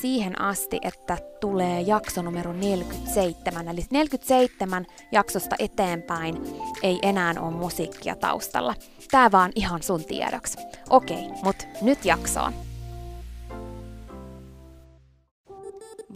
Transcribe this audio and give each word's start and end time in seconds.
siihen 0.00 0.40
asti, 0.40 0.78
että 0.82 1.18
tulee 1.40 1.80
jakso 1.80 2.22
numero 2.22 2.52
47. 2.52 3.68
Eli 3.68 3.86
47 3.90 4.86
jaksosta 5.12 5.56
eteenpäin 5.58 6.42
ei 6.82 6.98
enää 7.02 7.34
ole 7.40 7.50
musiikkia 7.50 8.16
taustalla. 8.16 8.74
Tää 9.10 9.32
vaan 9.32 9.52
ihan 9.54 9.82
sun 9.82 10.04
tiedoksi. 10.04 10.58
Okei, 10.90 11.28
mut 11.42 11.56
nyt 11.82 12.04
jaksoon. 12.04 12.52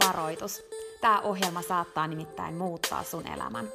Varoitus. 0.07 0.63
Tämä 1.01 1.21
ohjelma 1.21 1.61
saattaa 1.61 2.07
nimittäin 2.07 2.55
muuttaa 2.55 3.03
sun 3.03 3.27
elämän. 3.27 3.67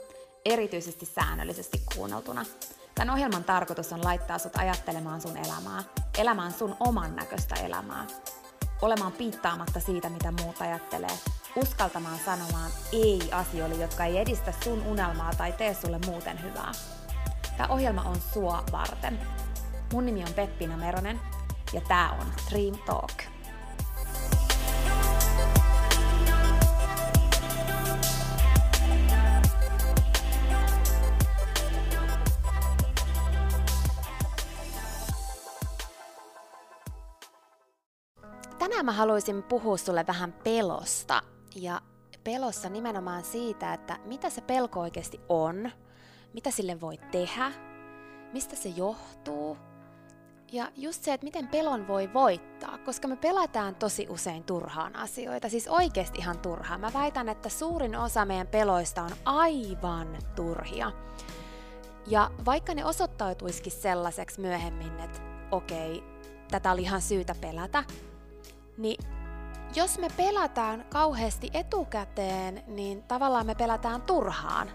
Erityisesti 0.45 1.07
säännöllisesti 1.07 1.81
kuunneltuna. 1.95 2.45
Tämän 2.95 3.15
ohjelman 3.15 3.45
tarkoitus 3.45 3.93
on 3.93 4.05
laittaa 4.05 4.39
sut 4.39 4.57
ajattelemaan 4.57 5.21
sun 5.21 5.37
elämää, 5.37 5.83
elämään 6.19 6.53
sun 6.53 6.77
oman 6.81 7.17
näköistä 7.17 7.55
elämää, 7.55 8.07
olemaan 8.83 9.13
piittaamatta 9.13 9.81
siitä, 9.81 10.09
mitä 10.09 10.33
muut 10.33 10.61
ajattelee, 10.61 11.19
uskaltamaan 11.57 12.19
sanomaan 12.25 12.71
ei 12.93 13.21
asioille, 13.33 13.75
jotka 13.75 14.05
ei 14.05 14.19
edistä 14.19 14.53
sun 14.65 14.83
unelmaa 14.87 15.33
tai 15.39 15.53
tee 15.53 15.75
sulle 15.75 16.01
muuten 16.07 16.43
hyvää. 16.43 16.73
Tämä 17.57 17.75
ohjelma 17.75 18.03
on 18.03 18.17
sua 18.35 18.65
varten. 18.73 19.19
Mun 19.93 20.07
nimi 20.07 20.23
on 20.23 20.35
Peppina 20.35 20.77
Meronen 20.77 21.21
ja 21.73 21.81
tää 21.89 22.11
on 22.11 22.27
Dream 22.51 22.79
Talk. 22.87 23.40
Tänään 38.81 38.95
mä 38.95 38.99
haluaisin 38.99 39.43
puhua 39.43 39.77
sulle 39.77 40.05
vähän 40.07 40.33
pelosta. 40.33 41.23
Ja 41.55 41.81
pelossa 42.25 42.69
nimenomaan 42.69 43.25
siitä, 43.25 43.75
että 43.75 43.99
mitä 44.05 44.31
se 44.31 44.41
pelko 44.41 44.81
oikeasti 44.81 45.21
on, 45.29 45.71
mitä 46.35 46.51
sille 46.51 46.81
voi 46.81 46.99
tehdä, 47.11 47.53
mistä 48.33 48.57
se 48.57 48.69
johtuu. 48.69 49.57
Ja 50.53 50.73
just 50.77 51.03
se, 51.03 51.13
että 51.13 51.25
miten 51.25 51.49
pelon 51.49 51.89
voi 51.89 52.13
voittaa, 52.15 52.79
koska 52.79 53.09
me 53.09 53.17
pelataan 53.17 53.75
tosi 53.75 54.07
usein 54.11 54.45
turhaan 54.45 54.97
asioita, 54.97 55.49
siis 55.49 55.69
oikeasti 55.69 56.19
ihan 56.19 56.39
turhaan. 56.39 56.81
Mä 56.81 56.91
väitän, 56.93 57.29
että 57.29 57.49
suurin 57.49 57.97
osa 57.97 58.25
meidän 58.25 58.47
peloista 58.47 59.03
on 59.03 59.13
aivan 59.25 60.19
turhia. 60.37 60.93
Ja 62.07 62.31
vaikka 62.45 62.75
ne 62.75 62.85
osoittautuisikin 62.85 63.73
sellaiseksi 63.73 64.41
myöhemmin, 64.41 65.01
että 65.01 65.21
okei, 65.51 66.05
tätä 66.51 66.73
oli 66.73 66.83
ihan 66.83 67.03
syytä 67.03 67.35
pelätä, 67.41 67.85
niin 68.81 69.05
jos 69.75 69.99
me 69.99 70.09
pelataan 70.17 70.85
kauheasti 70.93 71.51
etukäteen, 71.55 72.63
niin 72.67 73.03
tavallaan 73.03 73.47
me 73.47 73.55
pelataan 73.55 74.03
turhaan. 74.03 74.71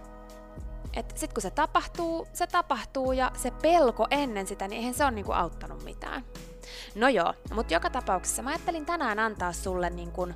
Et 0.94 1.18
sit 1.18 1.34
kun 1.34 1.42
se 1.42 1.52
tapahtuu, 1.52 2.28
se 2.34 2.48
tapahtuu 2.48 3.12
ja 3.12 3.32
se 3.38 3.52
pelko 3.52 4.08
ennen 4.12 4.48
sitä, 4.48 4.68
niin 4.68 4.78
eihän 4.78 4.94
se 4.94 5.04
ole 5.04 5.12
niinku 5.12 5.32
auttanut 5.32 5.84
mitään. 5.84 6.24
No 6.96 7.08
joo, 7.08 7.34
mutta 7.54 7.74
joka 7.74 7.90
tapauksessa 7.90 8.42
mä 8.42 8.50
ajattelin 8.50 8.86
tänään 8.86 9.20
antaa 9.20 9.54
sulle 9.54 9.90
niinku 9.90 10.28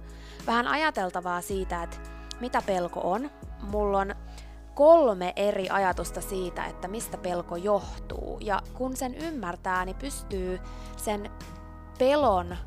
vähän 0.47 0.67
ajateltavaa 0.67 1.41
siitä, 1.41 1.83
että 1.83 1.97
mitä 2.39 2.61
pelko 2.61 2.99
on. 3.03 3.29
Mulla 3.61 3.99
on 3.99 4.15
kolme 4.75 5.33
eri 5.35 5.69
ajatusta 5.69 6.21
siitä, 6.21 6.65
että 6.65 6.87
mistä 6.87 7.17
pelko 7.17 7.55
johtuu. 7.55 8.37
Ja 8.41 8.61
kun 8.73 8.97
sen 8.97 9.15
ymmärtää, 9.15 9.85
niin 9.85 9.95
pystyy 9.95 10.59
sen 10.97 11.31
pelon 11.99 12.57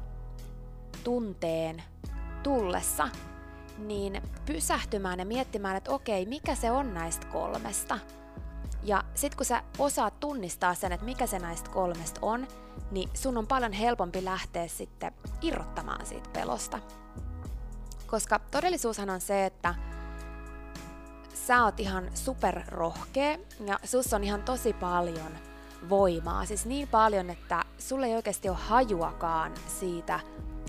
tunteen 1.04 1.82
tullessa, 2.42 3.08
niin 3.78 4.22
pysähtymään 4.46 5.18
ja 5.18 5.24
miettimään, 5.24 5.76
että 5.76 5.90
okei, 5.90 6.26
mikä 6.26 6.54
se 6.54 6.70
on 6.70 6.94
näistä 6.94 7.26
kolmesta. 7.26 7.98
Ja 8.82 9.04
sit 9.14 9.34
kun 9.34 9.46
sä 9.46 9.62
osaat 9.78 10.20
tunnistaa 10.20 10.74
sen, 10.74 10.92
että 10.92 11.06
mikä 11.06 11.26
se 11.26 11.38
näistä 11.38 11.70
kolmesta 11.70 12.20
on, 12.22 12.46
niin 12.90 13.10
sun 13.14 13.38
on 13.38 13.46
paljon 13.46 13.72
helpompi 13.72 14.24
lähteä 14.24 14.68
sitten 14.68 15.12
irrottamaan 15.42 16.06
siitä 16.06 16.30
pelosta. 16.32 16.78
Koska 18.06 18.38
todellisuushan 18.38 19.10
on 19.10 19.20
se, 19.20 19.46
että 19.46 19.74
sä 21.46 21.64
oot 21.64 21.80
ihan 21.80 22.10
superrohkea 22.14 23.38
ja 23.66 23.78
sus 23.84 24.14
on 24.14 24.24
ihan 24.24 24.42
tosi 24.42 24.72
paljon 24.72 25.32
voimaa. 25.88 26.46
Siis 26.46 26.66
niin 26.66 26.88
paljon, 26.88 27.30
että 27.30 27.64
sulle 27.78 28.06
ei 28.06 28.14
oikeasti 28.14 28.48
ole 28.48 28.58
hajuakaan 28.60 29.52
siitä, 29.66 30.20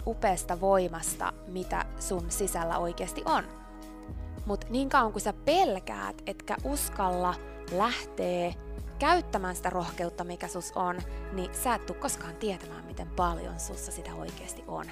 upeasta 0.08 0.62
voimasta, 0.62 1.34
mitä 1.48 1.86
sun 2.00 2.32
sisällä 2.32 2.78
oikeasti 2.78 3.22
on. 3.26 3.44
Mutta 4.46 4.68
niin 4.70 4.90
kauan 4.90 5.12
kuin 5.12 5.22
sä 5.22 5.34
pelkäät, 5.34 6.22
etkä 6.26 6.58
uskalla 6.64 7.36
lähtee 7.72 8.56
käyttämään 9.00 9.56
sitä 9.56 9.70
rohkeutta, 9.70 10.24
mikä 10.24 10.48
sus 10.48 10.72
on, 10.76 11.02
niin 11.34 11.56
sä 11.56 11.76
et 11.76 11.86
tuu 11.86 11.96
koskaan 11.96 12.36
tietämään, 12.36 12.86
miten 12.86 13.08
paljon 13.08 13.60
sussa 13.60 13.92
sitä 13.92 14.16
oikeasti 14.16 14.64
on. 14.68 14.86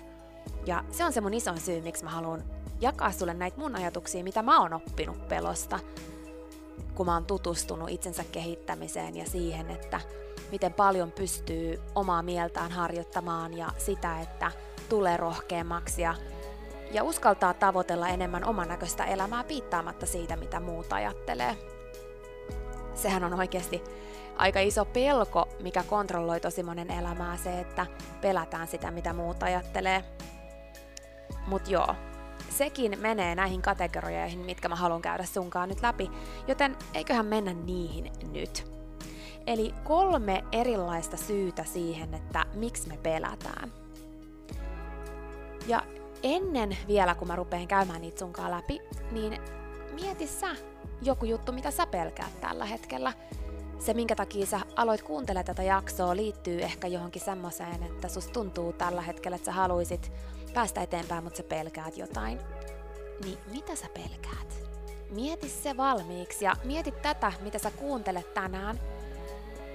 Ja 0.65 0.83
se 0.91 1.05
on 1.05 1.13
se 1.13 1.21
mun 1.21 1.33
iso 1.33 1.55
syy, 1.55 1.81
miksi 1.81 2.03
mä 2.03 2.09
haluan 2.09 2.43
jakaa 2.81 3.11
sulle 3.11 3.33
näitä 3.33 3.57
mun 3.57 3.75
ajatuksia, 3.75 4.23
mitä 4.23 4.41
mä 4.41 4.61
oon 4.61 4.73
oppinut 4.73 5.27
pelosta, 5.27 5.79
kun 6.95 7.05
mä 7.05 7.13
oon 7.13 7.25
tutustunut 7.25 7.89
itsensä 7.89 8.23
kehittämiseen 8.31 9.17
ja 9.17 9.25
siihen, 9.25 9.69
että 9.69 10.01
miten 10.51 10.73
paljon 10.73 11.11
pystyy 11.11 11.79
omaa 11.95 12.23
mieltään 12.23 12.71
harjoittamaan 12.71 13.57
ja 13.57 13.67
sitä, 13.77 14.21
että 14.21 14.51
tulee 14.91 15.17
rohkeammaksi 15.17 16.01
ja, 16.01 16.15
ja 16.91 17.03
uskaltaa 17.03 17.53
tavoitella 17.53 18.09
enemmän 18.09 18.45
oman 18.45 18.67
näköistä 18.67 19.05
elämää 19.05 19.43
piittaamatta 19.43 20.05
siitä, 20.05 20.35
mitä 20.35 20.59
muut 20.59 20.93
ajattelee. 20.93 21.57
Sehän 22.93 23.23
on 23.23 23.33
oikeasti 23.33 23.83
aika 24.35 24.59
iso 24.59 24.85
pelko, 24.85 25.47
mikä 25.63 25.83
kontrolloi 25.83 26.39
tosi 26.39 26.63
monen 26.63 26.91
elämää, 26.91 27.37
se, 27.37 27.59
että 27.59 27.85
pelätään 28.21 28.67
sitä, 28.67 28.91
mitä 28.91 29.13
muut 29.13 29.43
ajattelee. 29.43 30.03
Mut 31.47 31.67
joo, 31.67 31.95
sekin 32.49 32.99
menee 32.99 33.35
näihin 33.35 33.61
kategorioihin, 33.61 34.39
mitkä 34.39 34.69
mä 34.69 34.75
haluan 34.75 35.01
käydä 35.01 35.23
sunkaan 35.23 35.69
nyt 35.69 35.81
läpi, 35.81 36.11
joten 36.47 36.77
eiköhän 36.93 37.25
mennä 37.25 37.53
niihin 37.53 38.11
nyt. 38.31 38.71
Eli 39.47 39.73
kolme 39.83 40.43
erilaista 40.51 41.17
syytä 41.17 41.63
siihen, 41.63 42.13
että 42.13 42.45
miksi 42.53 42.87
me 42.87 42.97
pelätään. 42.97 43.81
Ja 45.67 45.83
ennen 46.23 46.77
vielä, 46.87 47.15
kun 47.15 47.27
mä 47.27 47.35
rupeen 47.35 47.67
käymään 47.67 48.01
niitä 48.01 48.19
sunkaan 48.19 48.51
läpi, 48.51 48.81
niin 49.11 49.41
mieti 50.01 50.27
sä 50.27 50.47
joku 51.01 51.25
juttu, 51.25 51.51
mitä 51.51 51.71
sä 51.71 51.87
pelkäät 51.87 52.41
tällä 52.41 52.65
hetkellä. 52.65 53.13
Se, 53.79 53.93
minkä 53.93 54.15
takia 54.15 54.45
sä 54.45 54.59
aloit 54.75 55.01
kuuntelemaan 55.01 55.45
tätä 55.45 55.63
jaksoa, 55.63 56.15
liittyy 56.15 56.61
ehkä 56.61 56.87
johonkin 56.87 57.21
semmoiseen, 57.21 57.83
että 57.83 58.07
sus 58.07 58.27
tuntuu 58.27 58.73
tällä 58.73 59.01
hetkellä, 59.01 59.35
että 59.35 59.45
sä 59.45 59.51
haluisit 59.51 60.11
päästä 60.53 60.81
eteenpäin, 60.81 61.23
mutta 61.23 61.37
sä 61.37 61.43
pelkäät 61.43 61.97
jotain. 61.97 62.39
Niin 63.23 63.37
mitä 63.51 63.75
sä 63.75 63.87
pelkäät? 63.93 64.63
Mieti 65.09 65.49
se 65.49 65.77
valmiiksi 65.77 66.45
ja 66.45 66.55
mieti 66.63 66.91
tätä, 66.91 67.33
mitä 67.41 67.59
sä 67.59 67.71
kuuntelet 67.71 68.33
tänään. 68.33 68.79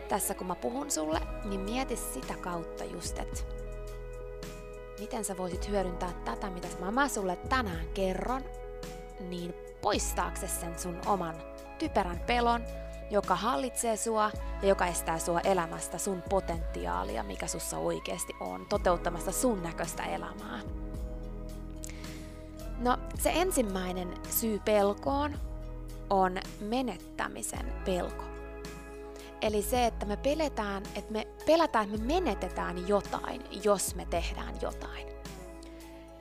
Tässä 0.08 0.34
kun 0.34 0.46
mä 0.46 0.54
puhun 0.54 0.90
sulle, 0.90 1.20
niin 1.44 1.60
mieti 1.60 1.96
sitä 1.96 2.34
kautta 2.34 2.84
just, 2.84 3.18
että 3.18 3.55
miten 5.00 5.24
sä 5.24 5.36
voisit 5.36 5.68
hyödyntää 5.68 6.12
tätä, 6.24 6.50
mitä 6.50 6.68
mä 6.90 7.08
sulle 7.08 7.36
tänään 7.36 7.86
kerron, 7.94 8.44
niin 9.20 9.54
poistaakse 9.80 10.48
sen 10.48 10.78
sun 10.78 11.00
oman 11.06 11.34
typerän 11.78 12.20
pelon, 12.26 12.64
joka 13.10 13.34
hallitsee 13.34 13.96
sua 13.96 14.30
ja 14.62 14.68
joka 14.68 14.86
estää 14.86 15.18
sua 15.18 15.40
elämästä 15.40 15.98
sun 15.98 16.22
potentiaalia, 16.30 17.22
mikä 17.22 17.46
sussa 17.46 17.78
oikeasti 17.78 18.32
on, 18.40 18.66
toteuttamasta 18.68 19.32
sun 19.32 19.62
näköistä 19.62 20.02
elämää. 20.02 20.60
No, 22.78 22.98
se 23.18 23.32
ensimmäinen 23.34 24.14
syy 24.30 24.60
pelkoon 24.64 25.38
on 26.10 26.38
menettämisen 26.60 27.72
pelko. 27.84 28.35
Eli 29.46 29.62
se, 29.62 29.86
että 29.86 30.06
me 30.06 30.16
peletään, 30.16 30.82
että 30.94 31.12
me 31.12 31.26
pelätään, 31.46 31.84
että 31.84 32.06
me 32.06 32.14
menetetään 32.14 32.88
jotain, 32.88 33.44
jos 33.64 33.94
me 33.94 34.06
tehdään 34.10 34.54
jotain. 34.60 35.06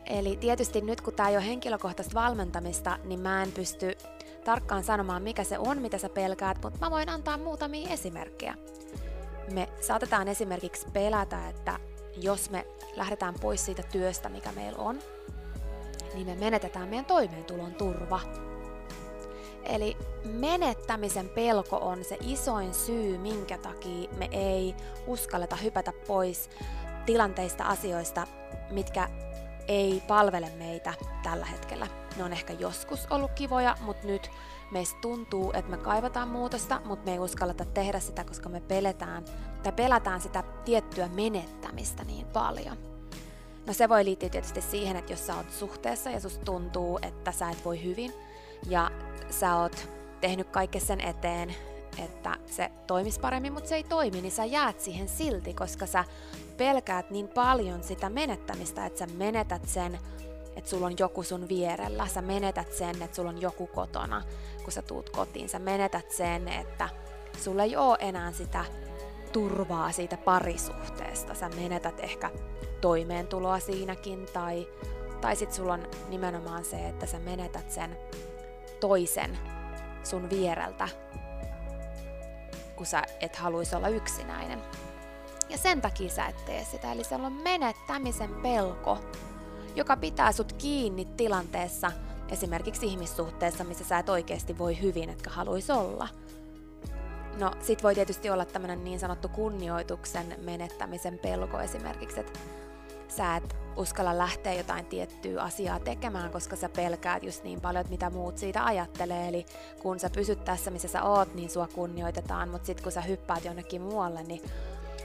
Eli 0.06 0.38
tietysti 0.38 0.82
nyt 0.82 1.02
kun 1.02 1.14
tämä 1.14 1.30
ei 1.30 1.38
ole 1.38 1.46
henkilökohtaista 1.46 2.14
valmentamista, 2.14 3.00
niin 3.04 3.20
mä 3.20 3.44
en 3.44 3.52
pysty 3.52 3.98
tarkkaan 4.44 4.84
sanomaan, 4.84 5.22
mikä 5.22 5.44
se 5.44 5.60
on, 5.60 5.82
mitä 5.82 5.98
sä 5.98 6.10
pelkäät, 6.10 6.64
mutta 6.64 6.80
mä 6.80 6.92
voin 6.92 7.10
antaa 7.10 7.38
muutamia 7.38 7.90
esimerkkejä. 7.90 8.56
Me 9.54 9.70
saatetaan 9.82 10.28
esimerkiksi 10.28 10.88
pelätä, 10.94 11.50
että 11.50 11.80
jos 12.18 12.50
me 12.50 12.66
lähdetään 12.96 13.34
pois 13.42 13.66
siitä 13.66 13.84
työstä, 13.84 14.30
mikä 14.30 14.52
meillä 14.52 14.78
on, 14.78 15.00
niin 16.14 16.28
me 16.28 16.36
menetetään 16.36 16.90
meidän 16.90 17.06
toimeentulon 17.06 17.74
turva. 17.74 18.20
Eli 19.66 19.98
menettämisen 20.24 21.30
pelko 21.30 21.78
on 21.78 22.04
se 22.04 22.18
isoin 22.22 22.74
syy, 22.74 23.18
minkä 23.18 23.58
takia 23.58 24.10
me 24.18 24.30
ei 24.32 24.76
uskalleta 25.08 25.56
hypätä 25.56 25.94
pois 26.08 26.50
tilanteista 27.06 27.64
asioista, 27.64 28.28
mitkä 28.72 29.10
ei 29.68 30.04
palvele 30.08 30.52
meitä 30.58 30.94
tällä 31.24 31.46
hetkellä. 31.46 31.88
Ne 32.18 32.24
on 32.24 32.34
ehkä 32.34 32.54
joskus 32.54 33.08
ollut 33.10 33.32
kivoja, 33.32 33.78
mutta 33.82 34.08
nyt 34.08 34.32
meistä 34.72 34.98
tuntuu, 35.02 35.52
että 35.54 35.72
me 35.72 35.78
kaivataan 35.78 36.28
muutosta, 36.28 36.82
mutta 36.86 37.06
me 37.06 37.12
ei 37.12 37.20
uskalleta 37.20 37.66
tehdä 37.66 38.00
sitä, 38.00 38.24
koska 38.24 38.50
me 38.50 38.60
peletään 38.60 39.26
tai 39.64 39.72
pelätään 39.72 40.22
sitä 40.22 40.44
tiettyä 40.66 41.08
menettämistä 41.08 42.04
niin 42.04 42.28
paljon. 42.28 42.78
No 43.68 43.74
se 43.74 43.90
voi 43.90 44.06
liittyä 44.06 44.30
tietysti 44.30 44.62
siihen, 44.62 44.98
että 44.98 45.14
jos 45.14 45.28
sä 45.28 45.36
oot 45.36 45.52
suhteessa 45.52 46.10
ja 46.10 46.20
susta 46.20 46.46
tuntuu, 46.46 47.00
että 47.02 47.32
sä 47.32 47.50
et 47.50 47.66
voi 47.66 47.84
hyvin 47.84 48.14
ja 48.68 48.92
sä 49.30 49.56
oot 49.56 49.90
tehnyt 50.22 50.50
kaiken 50.50 50.82
sen 50.82 51.02
eteen, 51.02 51.56
että 52.04 52.36
se 52.46 52.72
toimisi 52.88 53.20
paremmin, 53.20 53.54
mutta 53.54 53.70
se 53.70 53.76
ei 53.76 53.84
toimi, 53.84 54.22
niin 54.22 54.32
sä 54.32 54.46
jäät 54.46 54.80
siihen 54.80 55.10
silti, 55.10 55.54
koska 55.54 55.86
sä 55.86 56.06
pelkäät 56.58 57.10
niin 57.10 57.28
paljon 57.28 57.84
sitä 57.84 58.10
menettämistä, 58.10 58.86
että 58.86 59.00
sä 59.00 59.08
menetät 59.18 59.68
sen, 59.68 60.00
että 60.56 60.70
sulla 60.70 60.86
on 60.86 60.96
joku 61.00 61.24
sun 61.24 61.50
vierellä, 61.50 62.08
sä 62.08 62.22
menetät 62.22 62.74
sen, 62.74 63.02
että 63.02 63.16
sulla 63.16 63.30
on 63.30 63.42
joku 63.42 63.68
kotona, 63.68 64.24
kun 64.64 64.72
sä 64.72 64.82
tuut 64.82 65.10
kotiin, 65.10 65.50
sä 65.50 65.60
menetät 65.60 66.12
sen, 66.12 66.48
että 66.48 66.90
sulla 67.44 67.64
ei 67.64 67.76
ole 67.76 67.98
enää 68.00 68.32
sitä 68.32 68.66
turvaa 69.32 69.92
siitä 69.92 70.18
parisuhteesta, 70.18 71.34
sä 71.34 71.50
menetät 71.50 72.00
ehkä 72.00 72.32
toimeentuloa 72.82 73.60
siinäkin, 73.60 74.26
tai, 74.34 74.68
tai 75.22 75.36
sit 75.36 75.54
sulla 75.54 75.74
on 75.74 75.88
nimenomaan 76.10 76.66
se, 76.66 76.88
että 76.88 77.06
sä 77.06 77.20
menetät 77.20 77.72
sen 77.72 77.98
toisen 78.80 79.38
sun 80.04 80.30
viereltä, 80.30 80.88
kun 82.76 82.86
sä 82.86 83.04
et 83.20 83.36
haluaisi 83.36 83.76
olla 83.76 83.88
yksinäinen. 83.88 84.62
Ja 85.50 85.58
sen 85.58 85.82
takia 85.82 86.10
sä 86.10 86.26
et 86.26 86.46
tee 86.46 86.66
sitä, 86.72 86.92
eli 86.92 87.04
siellä 87.04 87.28
on 87.28 87.34
menettämisen 87.34 88.36
pelko, 88.36 89.00
joka 89.76 89.98
pitää 89.98 90.32
sut 90.32 90.54
kiinni 90.54 91.06
tilanteessa, 91.06 91.92
esimerkiksi 92.30 92.86
ihmissuhteessa, 92.86 93.64
missä 93.64 93.84
sä 93.84 94.00
et 94.00 94.10
oikeasti 94.10 94.58
voi 94.58 94.82
hyvin, 94.82 95.10
etkä 95.10 95.30
haluaisi 95.30 95.72
olla. 95.72 96.08
No, 97.40 97.52
sit 97.62 97.84
voi 97.84 97.96
tietysti 97.96 98.30
olla 98.30 98.46
tämmönen 98.46 98.84
niin 98.84 99.00
sanottu 99.00 99.30
kunnioituksen 99.30 100.36
menettämisen 100.42 101.20
pelko 101.20 101.60
esimerkiksi, 101.60 102.20
että 102.20 102.40
sä 103.08 103.36
et 103.36 103.56
uskalla 103.76 104.18
lähteä 104.18 104.54
jotain 104.54 104.86
tiettyä 104.86 105.42
asiaa 105.42 105.80
tekemään, 105.80 106.32
koska 106.32 106.56
sä 106.56 106.70
pelkäät 106.70 107.24
just 107.24 107.44
niin 107.44 107.62
paljon, 107.62 107.82
että 107.82 107.92
mitä 107.92 108.10
muut 108.10 108.38
siitä 108.38 108.66
ajattelee. 108.66 109.28
Eli 109.28 109.46
kun 109.82 110.00
sä 110.00 110.10
pysyt 110.10 110.46
tässä, 110.46 110.72
missä 110.72 110.88
sä 110.88 111.04
oot, 111.04 111.36
niin 111.36 111.50
sua 111.50 111.68
kunnioitetaan, 111.68 112.50
mutta 112.50 112.66
sit 112.66 112.82
kun 112.82 112.92
sä 112.92 113.02
hyppäät 113.02 113.46
jonnekin 113.46 113.82
muualle, 113.82 114.24
niin 114.24 114.42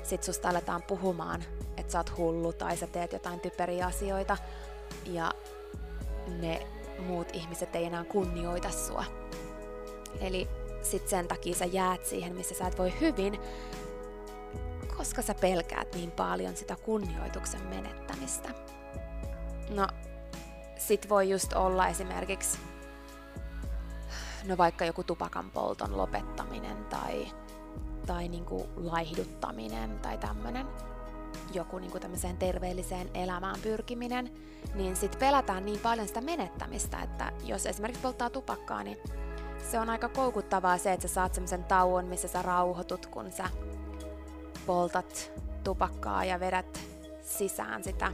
sit 0.03 0.23
susta 0.23 0.49
aletaan 0.49 0.83
puhumaan, 0.83 1.45
että 1.77 1.93
sä 1.93 1.99
oot 1.99 2.17
hullu 2.17 2.53
tai 2.53 2.77
sä 2.77 2.87
teet 2.87 3.13
jotain 3.13 3.41
typeriä 3.41 3.87
asioita 3.87 4.37
ja 5.07 5.33
ne 6.41 6.67
muut 7.07 7.29
ihmiset 7.33 7.77
ei 7.77 7.85
enää 7.85 8.05
kunnioita 8.05 8.71
sua. 8.71 9.05
Eli 10.21 10.49
sit 10.83 11.09
sen 11.09 11.29
takia 11.29 11.55
sä 11.55 11.65
jäät 11.65 12.07
siihen, 12.07 12.35
missä 12.35 12.55
sä 12.55 12.67
et 12.67 12.79
voi 12.79 12.93
hyvin, 13.01 13.41
koska 15.01 15.23
sä 15.23 15.35
pelkäät 15.35 15.95
niin 15.95 16.11
paljon 16.11 16.57
sitä 16.57 16.77
kunnioituksen 16.77 17.63
menettämistä. 17.63 18.49
No, 19.71 19.89
sit 20.79 21.09
voi 21.09 21.31
just 21.31 21.53
olla 21.53 21.89
esimerkiksi 21.89 22.59
no 24.49 24.57
vaikka 24.57 24.85
joku 24.85 25.05
tupakan 25.05 25.51
polton 25.51 25.97
lopettaminen 25.97 26.85
tai, 26.85 27.27
tai 28.07 28.29
niinku 28.29 28.69
laihduttaminen 28.77 29.99
tai 29.99 30.19
tämmönen 30.19 30.67
joku 31.55 31.79
niinku 31.79 32.01
tämmöiseen 32.01 32.37
terveelliseen 32.37 33.11
elämään 33.15 33.61
pyrkiminen, 33.63 34.33
niin 34.75 34.97
sit 34.97 35.19
pelätään 35.19 35.65
niin 35.65 35.81
paljon 35.81 36.09
sitä 36.09 36.21
menettämistä, 36.21 37.03
että 37.03 37.33
jos 37.45 37.67
esimerkiksi 37.67 38.03
polttaa 38.03 38.31
tupakkaa, 38.31 38.83
niin 38.83 38.99
se 39.71 39.79
on 39.79 39.91
aika 39.91 40.09
koukuttavaa 40.09 40.79
se, 40.79 40.93
että 40.93 41.09
sä 41.09 41.15
saat 41.15 41.35
semmoisen 41.35 41.65
tauon, 41.65 42.05
missä 42.05 42.29
sä 42.29 42.43
rauhoitut, 42.43 43.07
kun 43.07 43.33
sä 43.33 43.45
poltat 44.67 45.33
tupakkaa 45.65 46.25
ja 46.25 46.41
vedät 46.41 46.81
sisään 47.23 47.85
sitä 47.85 48.13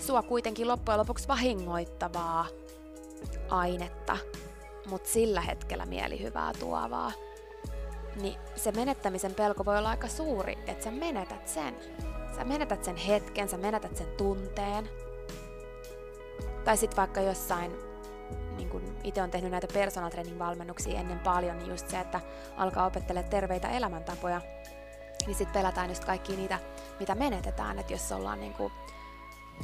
sua 0.00 0.22
kuitenkin 0.22 0.68
loppujen 0.68 0.98
lopuksi 0.98 1.28
vahingoittavaa 1.28 2.46
ainetta, 3.50 4.16
mutta 4.90 5.08
sillä 5.08 5.40
hetkellä 5.40 5.86
mielihyvää 5.86 6.52
tuovaa, 6.60 7.12
niin 8.20 8.38
se 8.56 8.72
menettämisen 8.72 9.34
pelko 9.34 9.64
voi 9.64 9.78
olla 9.78 9.90
aika 9.90 10.08
suuri, 10.08 10.58
että 10.66 10.84
sä 10.84 10.90
menetät 10.90 11.48
sen. 11.48 11.76
Sä 12.36 12.44
menetät 12.44 12.84
sen 12.84 12.96
hetken, 12.96 13.48
sä 13.48 13.56
menetät 13.56 13.96
sen 13.96 14.06
tunteen. 14.16 14.88
Tai 16.64 16.76
sitten 16.76 16.96
vaikka 16.96 17.20
jossain, 17.20 17.72
niin 18.56 18.68
kun 18.68 18.96
itse 19.04 19.22
on 19.22 19.30
tehnyt 19.30 19.50
näitä 19.50 19.66
personal 19.72 20.10
training 20.10 20.38
valmennuksia 20.38 21.00
ennen 21.00 21.18
paljon, 21.18 21.58
niin 21.58 21.70
just 21.70 21.88
se, 21.88 22.00
että 22.00 22.20
alkaa 22.56 22.86
opettelemaan 22.86 23.30
terveitä 23.30 23.68
elämäntapoja, 23.68 24.40
niin 25.26 25.36
sitten 25.36 25.60
pelätään 25.60 25.88
just 25.88 26.04
kaikki 26.04 26.36
niitä, 26.36 26.58
mitä 27.00 27.14
menetetään, 27.14 27.78
että 27.78 27.92
jos 27.92 28.12
ollaan 28.12 28.40
niinku 28.40 28.72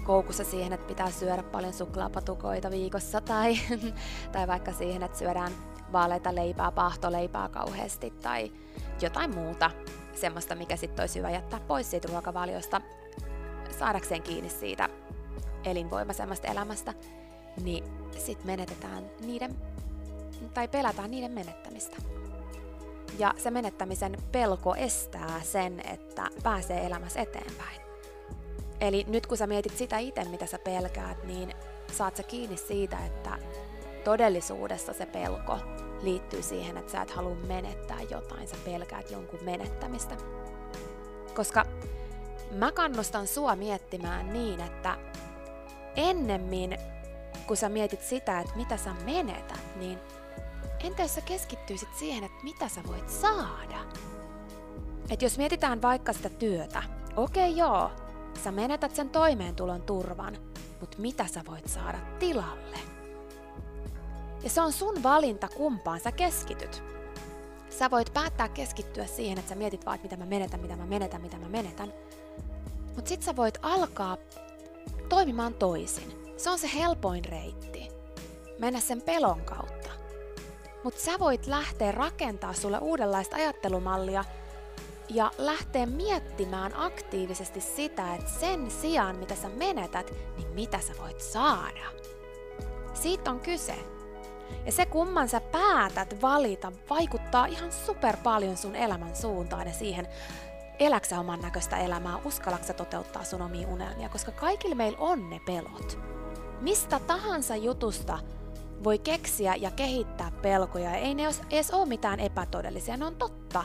koukussa 0.05 0.45
siihen, 0.45 0.73
että 0.73 0.87
pitää 0.87 1.11
syödä 1.11 1.43
paljon 1.43 1.73
suklaapatukoita 1.73 2.71
viikossa 2.71 3.21
tai, 3.21 3.59
tai 4.33 4.47
vaikka 4.47 4.73
siihen, 4.73 5.03
että 5.03 5.19
syödään 5.19 5.53
vaaleita 5.93 6.35
leipää, 6.35 6.73
pahtoleipää 6.73 7.49
kauheasti 7.49 8.11
tai 8.11 8.53
jotain 9.03 9.35
muuta, 9.35 9.71
semmoista, 10.15 10.55
mikä 10.55 10.77
sitten 10.77 11.03
olisi 11.03 11.19
hyvä 11.19 11.31
jättää 11.31 11.61
pois 11.61 11.91
siitä 11.91 12.09
ruokavaliosta 12.09 12.81
saadakseen 13.79 14.23
kiinni 14.23 14.51
siitä 14.51 14.89
elinvoimaisemmasta 15.65 16.49
elämästä, 16.49 16.95
niin 17.63 17.85
sitten 18.19 18.47
menetetään 18.47 19.11
niiden, 19.21 19.57
tai 20.55 20.69
pelätään 20.69 21.11
niiden 21.11 21.33
menettämistä. 21.33 21.97
Ja 23.19 23.35
se 23.37 23.51
menettämisen 23.51 24.17
pelko 24.33 24.75
estää 24.75 25.41
sen, 25.43 25.81
että 25.81 26.29
pääsee 26.43 26.87
elämässä 26.87 27.21
eteenpäin. 27.21 27.81
Eli 28.81 29.05
nyt 29.09 29.27
kun 29.27 29.37
sä 29.37 29.47
mietit 29.47 29.77
sitä 29.77 29.99
itse, 29.99 30.25
mitä 30.25 30.47
sä 30.47 30.59
pelkäät, 30.59 31.25
niin 31.25 31.55
saat 31.93 32.17
sä 32.17 32.23
kiinni 32.23 32.57
siitä, 32.57 32.99
että 33.07 33.39
todellisuudessa 34.05 34.93
se 34.93 35.07
pelko 35.07 35.59
liittyy 36.03 36.43
siihen, 36.43 36.77
että 36.77 36.93
sä 36.93 37.03
et 37.03 37.11
halua 37.11 37.35
menettää 37.35 38.03
jotain, 38.11 38.49
sä 38.49 38.57
pelkäät 38.65 39.11
jonkun 39.11 39.45
menettämistä. 39.45 40.17
Koska 41.35 41.65
mä 42.51 42.73
kannustan 42.73 43.27
sua 43.27 43.57
miettimään 43.57 44.33
niin, 44.33 44.61
että 44.61 44.99
ennemmin 45.97 46.79
kun 47.47 47.57
sä 47.57 47.69
mietit 47.69 48.03
sitä, 48.03 48.41
että 48.41 48.57
mitä 48.57 48.77
sä 48.77 48.95
menetät, 49.05 49.77
niin 49.77 49.99
entä 50.85 51.03
jos 51.03 51.15
sä 51.15 51.21
keskittyisit 51.21 51.89
siihen, 51.97 52.25
että 52.25 52.45
mitä 52.45 52.69
sä 52.69 52.81
voit 52.89 53.11
saada? 53.11 53.81
Et 55.11 55.23
jos 55.23 55.39
mietitään 55.39 55.83
vaikka 55.83 56.13
sitä 56.13 56.29
työtä, 56.29 56.83
okei 57.17 57.51
okay, 57.51 57.59
joo, 57.59 57.91
sä 58.45 58.53
menetät 58.53 58.95
sen 58.95 59.11
toimeentulon 59.11 59.83
turvan, 59.83 60.39
mutta 60.81 60.99
mitä 60.99 61.27
sä 61.27 61.43
voit 61.51 61.69
saada 61.69 61.99
tilalle? 62.19 62.79
Ja 64.43 64.51
se 64.51 64.61
on 64.61 64.73
sun 64.73 65.03
valinta, 65.03 65.49
kumpaan 65.49 66.01
sä 66.01 66.13
keskityt. 66.13 66.83
Sä 67.71 67.91
voit 67.91 68.15
päättää 68.15 68.49
keskittyä 68.49 69.07
siihen, 69.07 69.39
että 69.39 69.49
sä 69.49 69.55
mietit 69.55 69.87
vaan, 69.87 69.99
mitä 70.03 70.17
mä 70.17 70.27
menetän, 70.27 70.61
mitä 70.61 70.77
mä 70.77 70.87
menetän, 70.87 71.21
mitä 71.21 71.37
mä 71.37 71.49
menetän. 71.49 71.93
Mutta 72.95 73.09
sit 73.09 73.23
sä 73.23 73.37
voit 73.37 73.59
alkaa 73.63 74.17
toimimaan 75.09 75.55
toisin. 75.55 76.35
Se 76.37 76.51
on 76.51 76.59
se 76.59 76.71
helpoin 76.75 77.25
reitti. 77.25 77.89
Mennä 78.59 78.81
sen 78.81 79.03
pelon 79.03 79.41
kautta. 79.41 79.84
Mutta 80.85 81.01
sä 81.01 81.19
voit 81.19 81.47
lähteä 81.47 81.93
rakentaa 81.93 82.53
sulle 82.53 82.79
uudenlaista 82.79 83.37
ajattelumallia 83.37 84.25
ja 85.09 85.31
lähteä 85.39 85.87
miettimään 85.87 86.73
aktiivisesti 86.77 87.61
sitä, 87.61 88.15
että 88.15 88.31
sen 88.31 88.71
sijaan 88.71 89.17
mitä 89.17 89.35
sä 89.35 89.49
menetät, 89.49 90.13
niin 90.37 90.49
mitä 90.49 90.79
sä 90.79 90.93
voit 91.03 91.21
saada. 91.21 91.85
Siitä 92.95 93.31
on 93.31 93.41
kyse. 93.41 93.75
Ja 94.67 94.73
se 94.73 94.87
kumman 94.87 95.29
sä 95.29 95.41
päätät 95.41 96.23
valita 96.23 96.73
vaikuttaa 96.91 97.47
ihan 97.47 97.73
super 97.73 98.17
paljon 98.17 98.57
sun 98.57 98.77
elämän 98.77 99.17
suuntaan 99.17 99.67
ja 99.67 99.73
siihen, 99.73 100.09
eläksä 100.79 101.21
oman 101.21 101.41
näköistä 101.41 101.77
elämää, 101.77 102.19
uskallaksa 102.25 102.75
toteuttaa 102.75 103.25
sun 103.25 103.43
omia 103.43 103.69
unelmia, 103.69 104.09
koska 104.09 104.33
kaikilla 104.33 104.75
meillä 104.75 104.99
on 104.99 105.31
ne 105.31 105.41
pelot. 105.47 105.99
Mistä 106.61 107.01
tahansa 107.01 107.57
jutusta 107.57 108.19
voi 108.85 108.99
keksiä 108.99 109.55
ja 109.55 109.71
kehittää 109.71 110.31
pelkoja, 110.43 110.95
ei 110.95 111.15
ne 111.15 111.23
edes 111.51 111.71
ole 111.71 111.87
mitään 111.87 112.21
epätodellisia, 112.21 112.97
ne 112.97 113.05
on 113.05 113.17
totta. 113.17 113.65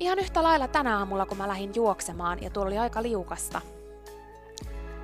Ihan 0.00 0.18
yhtä 0.18 0.42
lailla 0.42 0.68
tänä 0.68 0.98
aamulla, 0.98 1.26
kun 1.26 1.38
mä 1.38 1.48
lähdin 1.48 1.72
juoksemaan 1.74 2.42
ja 2.42 2.50
tuolla 2.50 2.68
oli 2.68 2.78
aika 2.78 3.02
liukasta, 3.02 3.60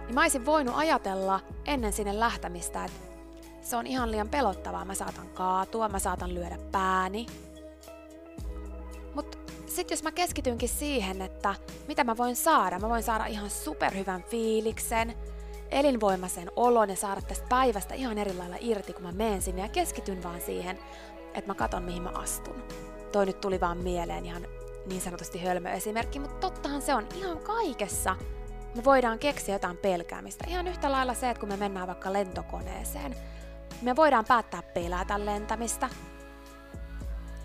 niin 0.07 0.15
mä 0.15 0.23
olisin 0.23 0.47
voinut 0.47 0.75
ajatella 0.79 1.41
ennen 1.67 1.93
sinne 1.93 2.21
lähtämistä, 2.21 2.85
että 2.85 3.01
se 3.63 3.77
on 3.77 3.87
ihan 3.87 4.11
liian 4.11 4.29
pelottavaa. 4.29 4.85
Mä 4.85 4.95
saatan 4.95 5.29
kaatua, 5.29 5.89
mä 5.89 5.99
saatan 5.99 6.35
lyödä 6.35 6.59
pääni. 6.73 7.27
Mutta 9.15 9.39
sitten 9.67 9.97
jos 9.97 10.03
mä 10.03 10.13
keskitynkin 10.13 10.69
siihen, 10.69 11.23
että 11.23 11.55
mitä 11.89 12.05
mä 12.05 12.17
voin 12.17 12.37
saada, 12.37 12.79
mä 12.79 12.89
voin 12.89 13.03
saada 13.03 13.27
ihan 13.27 13.51
superhyvän 13.51 14.23
fiiliksen, 14.23 15.15
elinvoimaisen 15.71 16.51
olon 16.57 16.91
ja 16.91 16.97
saada 16.97 17.23
tästä 17.23 17.47
päivästä 17.49 17.95
ihan 17.95 18.19
eri 18.19 18.35
lailla 18.35 18.57
irti, 18.61 18.93
kun 18.93 19.03
mä 19.03 19.13
menen 19.13 19.43
sinne 19.43 19.63
ja 19.63 19.69
keskityn 19.69 20.23
vaan 20.23 20.41
siihen, 20.41 20.79
että 21.35 21.51
mä 21.51 21.55
katon 21.55 21.83
mihin 21.83 22.03
mä 22.03 22.11
astun. 22.15 22.63
Toi 23.13 23.27
nyt 23.27 23.41
tuli 23.41 23.61
vaan 23.61 23.79
mieleen 23.79 24.27
ihan 24.27 24.47
niin 24.87 25.01
sanotusti 25.01 25.43
hölmö 25.43 25.71
esimerkki, 25.71 26.19
mutta 26.19 26.37
tottahan 26.37 26.83
se 26.83 26.95
on 26.95 27.07
ihan 27.15 27.39
kaikessa. 27.39 28.17
Me 28.77 28.85
voidaan 28.85 29.19
keksiä 29.19 29.55
jotain 29.55 29.77
pelkäämistä. 29.77 30.45
Ihan 30.49 30.69
yhtä 30.69 30.93
lailla 30.93 31.15
se, 31.15 31.31
että 31.31 31.41
kun 31.41 31.49
me 31.49 31.57
mennään 31.57 31.87
vaikka 31.87 32.13
lentokoneeseen, 32.13 33.17
me 33.83 33.97
voidaan 33.97 34.25
päättää 34.25 34.63
pelätä 34.63 35.25
lentämistä. 35.25 35.89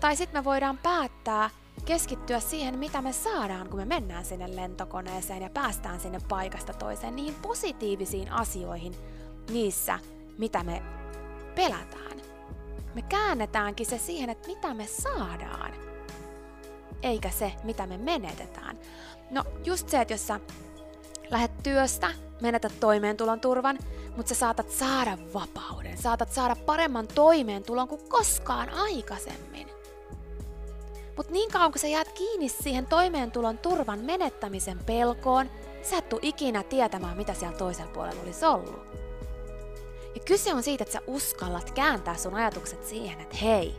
Tai 0.00 0.16
sitten 0.16 0.40
me 0.40 0.44
voidaan 0.44 0.78
päättää 0.78 1.50
keskittyä 1.86 2.40
siihen, 2.40 2.78
mitä 2.78 3.02
me 3.02 3.12
saadaan, 3.12 3.68
kun 3.68 3.78
me 3.78 3.84
mennään 3.84 4.24
sinne 4.24 4.56
lentokoneeseen 4.56 5.42
ja 5.42 5.50
päästään 5.50 6.00
sinne 6.00 6.18
paikasta 6.28 6.72
toiseen, 6.72 7.16
niihin 7.16 7.34
positiivisiin 7.34 8.32
asioihin 8.32 8.94
niissä, 9.50 9.98
mitä 10.38 10.64
me 10.64 10.82
pelätään. 11.54 12.20
Me 12.94 13.02
käännetäänkin 13.02 13.86
se 13.86 13.98
siihen, 13.98 14.30
että 14.30 14.48
mitä 14.48 14.74
me 14.74 14.86
saadaan, 14.86 15.72
eikä 17.02 17.30
se, 17.30 17.52
mitä 17.64 17.86
me 17.86 17.98
menetetään. 17.98 18.78
No 19.30 19.44
just 19.64 19.88
se, 19.88 20.00
että 20.00 20.14
jos 20.14 20.26
sä 20.26 20.40
lähdet 21.30 21.62
työstä, 21.62 22.10
menetät 22.40 22.80
toimeentulon 22.80 23.40
turvan, 23.40 23.78
mutta 24.16 24.28
sä 24.28 24.34
saatat 24.34 24.70
saada 24.70 25.18
vapauden, 25.34 25.98
saatat 25.98 26.32
saada 26.32 26.56
paremman 26.56 27.08
toimeentulon 27.08 27.88
kuin 27.88 28.08
koskaan 28.08 28.70
aikaisemmin. 28.70 29.75
Mutta 31.16 31.32
niin 31.32 31.50
kauan 31.50 31.72
kun 31.72 31.78
sä 31.78 31.86
jäät 31.86 32.12
kiinni 32.12 32.48
siihen 32.48 32.86
toimeentulon 32.86 33.58
turvan 33.58 33.98
menettämisen 33.98 34.78
pelkoon, 34.86 35.50
sä 35.82 35.98
et 35.98 36.14
ikinä 36.22 36.62
tietämään, 36.62 37.16
mitä 37.16 37.34
siellä 37.34 37.56
toisella 37.56 37.92
puolella 37.92 38.22
olisi 38.22 38.44
ollut. 38.44 38.86
Ja 40.14 40.20
kyse 40.24 40.54
on 40.54 40.62
siitä, 40.62 40.82
että 40.82 40.92
sä 40.92 41.02
uskallat 41.06 41.70
kääntää 41.70 42.16
sun 42.16 42.34
ajatukset 42.34 42.84
siihen, 42.84 43.20
että 43.20 43.36
hei, 43.36 43.76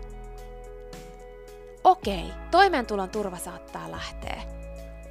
okei, 1.84 2.26
toimeentulon 2.52 3.10
turva 3.10 3.38
saattaa 3.38 3.92
lähteä, 3.92 4.42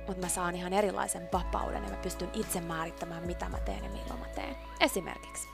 mutta 0.06 0.23
mä 0.23 0.28
saan 0.28 0.54
ihan 0.54 0.73
erilaisen 0.73 1.28
vapauden 1.33 1.85
ja 1.85 1.90
mä 1.90 1.97
pystyn 1.97 2.30
itse 2.35 2.61
määrittämään, 2.61 3.26
mitä 3.26 3.49
mä 3.49 3.59
teen 3.59 3.85
ja 3.85 3.90
milloin 3.90 4.21
mä 4.21 4.28
teen. 4.35 4.56
Esimerkiksi. 4.80 5.49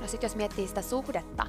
No 0.00 0.06
sit 0.06 0.22
jos 0.22 0.36
miettii 0.36 0.68
sitä 0.68 0.82
suhdetta, 0.82 1.46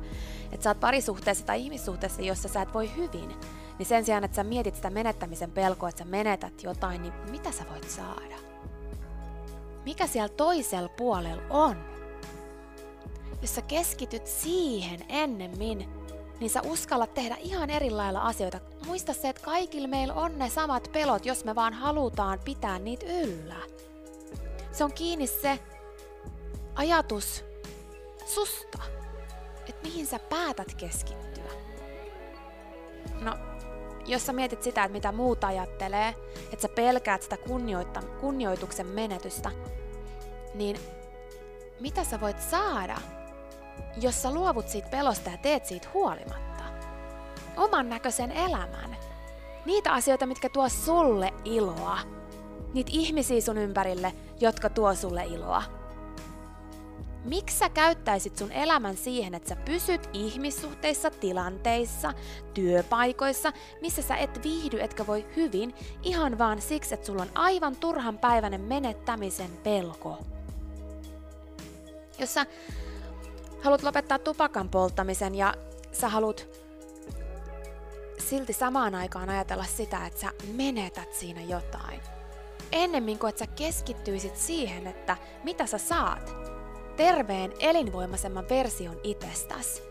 että 0.52 0.64
sä 0.64 0.70
oot 0.70 0.80
parisuhteessa 0.80 1.46
tai 1.46 1.62
ihmissuhteessa, 1.62 2.22
jossa 2.22 2.50
sä 2.50 2.62
et 2.62 2.74
voi 2.74 2.96
hyvin, 2.96 3.36
niin 3.80 3.86
sen 3.86 4.06
sijaan, 4.06 4.24
että 4.24 4.36
sä 4.36 4.44
mietit 4.44 4.76
sitä 4.76 4.90
menettämisen 4.90 5.52
pelkoa, 5.52 5.90
että 5.90 6.04
sä 6.04 6.10
menetät 6.10 6.64
jotain, 6.64 7.02
niin 7.02 7.14
mitä 7.32 7.52
sä 7.52 7.66
voit 7.72 7.90
saada? 7.90 8.36
Mikä 9.86 10.08
siellä 10.08 10.30
toisella 10.30 10.90
puolella 10.90 11.44
on? 11.50 11.76
Jos 13.42 13.56
sä 13.56 13.62
keskityt 13.62 14.28
siihen 14.28 15.06
ennemmin, 15.10 15.90
niin 16.40 16.50
sä 16.50 16.62
uskallat 16.62 17.14
tehdä 17.14 17.36
ihan 17.40 17.70
eri 17.70 17.90
lailla 17.90 18.22
asioita. 18.22 18.60
Muista 18.86 19.14
se, 19.14 19.30
että 19.30 19.42
kaikilla 19.42 19.88
meillä 19.88 20.14
on 20.14 20.38
ne 20.38 20.50
samat 20.50 20.90
pelot, 20.92 21.26
jos 21.26 21.46
me 21.46 21.56
vaan 21.56 21.74
halutaan 21.74 22.40
pitää 22.46 22.80
niitä 22.80 23.06
yllä. 23.06 23.56
Se 24.72 24.84
on 24.84 24.94
kiinni 24.94 25.28
se 25.28 25.60
ajatus 26.76 27.46
susta, 28.26 28.80
että 29.70 29.88
mihin 29.88 30.08
sä 30.08 30.20
päätät 30.20 30.74
keskittyä. 30.76 31.52
No, 33.22 33.38
jos 34.06 34.26
sä 34.26 34.34
mietit 34.34 34.64
sitä, 34.64 34.84
että 34.84 34.94
mitä 34.94 35.12
muut 35.12 35.44
ajattelee, 35.44 36.16
että 36.52 36.62
sä 36.62 36.70
pelkäät 36.70 37.22
sitä 37.22 37.38
kunnioituksen 38.22 38.88
menetystä, 38.88 39.52
niin 40.54 40.78
mitä 41.80 42.04
sä 42.04 42.22
voit 42.22 42.42
saada, 42.42 42.98
jos 44.02 44.22
sä 44.22 44.34
luovut 44.34 44.70
siitä 44.70 44.90
pelosta 44.90 45.30
ja 45.30 45.38
teet 45.38 45.66
siitä 45.66 45.88
huolimatta? 45.94 46.64
Oman 47.58 47.90
näköisen 47.90 48.32
elämän. 48.32 48.98
Niitä 49.66 49.94
asioita, 49.94 50.26
mitkä 50.26 50.50
tuo 50.50 50.70
sulle 50.70 51.34
iloa. 51.46 52.00
Niitä 52.74 52.92
ihmisiä 52.94 53.42
sun 53.42 53.58
ympärille, 53.58 54.14
jotka 54.40 54.70
tuo 54.70 54.96
sulle 54.96 55.24
iloa 55.26 55.64
Miksi 57.26 57.58
sä 57.58 57.70
käyttäisit 57.70 58.38
sun 58.38 58.52
elämän 58.52 58.98
siihen, 58.98 59.36
että 59.36 59.50
sä 59.50 59.56
pysyt 59.56 60.10
ihmissuhteissa, 60.14 61.10
tilanteissa, 61.10 62.14
työpaikoissa, 62.54 63.54
missä 63.82 64.02
sä 64.02 64.16
et 64.16 64.44
viihdy 64.44 64.82
etkä 64.82 65.08
voi 65.08 65.26
hyvin, 65.36 65.76
ihan 66.04 66.38
vaan 66.38 66.62
siksi, 66.62 66.94
että 66.94 67.06
sulla 67.06 67.22
on 67.22 67.32
aivan 67.36 67.76
turhan 67.76 68.18
päivänen 68.18 68.62
menettämisen 68.62 69.52
pelko? 69.64 70.18
Jos 72.20 72.34
sä 72.34 72.46
haluat 73.62 73.84
lopettaa 73.84 74.20
tupakan 74.20 74.70
polttamisen 74.70 75.36
ja 75.36 75.54
sä 75.92 76.10
haluat 76.10 76.48
silti 78.20 78.54
samaan 78.54 78.96
aikaan 78.96 79.30
ajatella 79.30 79.64
sitä, 79.64 80.06
että 80.06 80.20
sä 80.20 80.32
menetät 80.54 81.14
siinä 81.14 81.42
jotain. 81.42 82.02
Ennemmin 82.72 83.20
kuin 83.20 83.30
että 83.30 83.46
sä 83.46 83.52
keskittyisit 83.56 84.38
siihen, 84.38 84.88
että 84.88 85.18
mitä 85.44 85.66
sä 85.66 85.78
saat, 85.78 86.45
terveen 86.98 87.54
elinvoimaisemman 87.60 88.50
version 88.50 89.00
itsestäsi, 89.04 89.84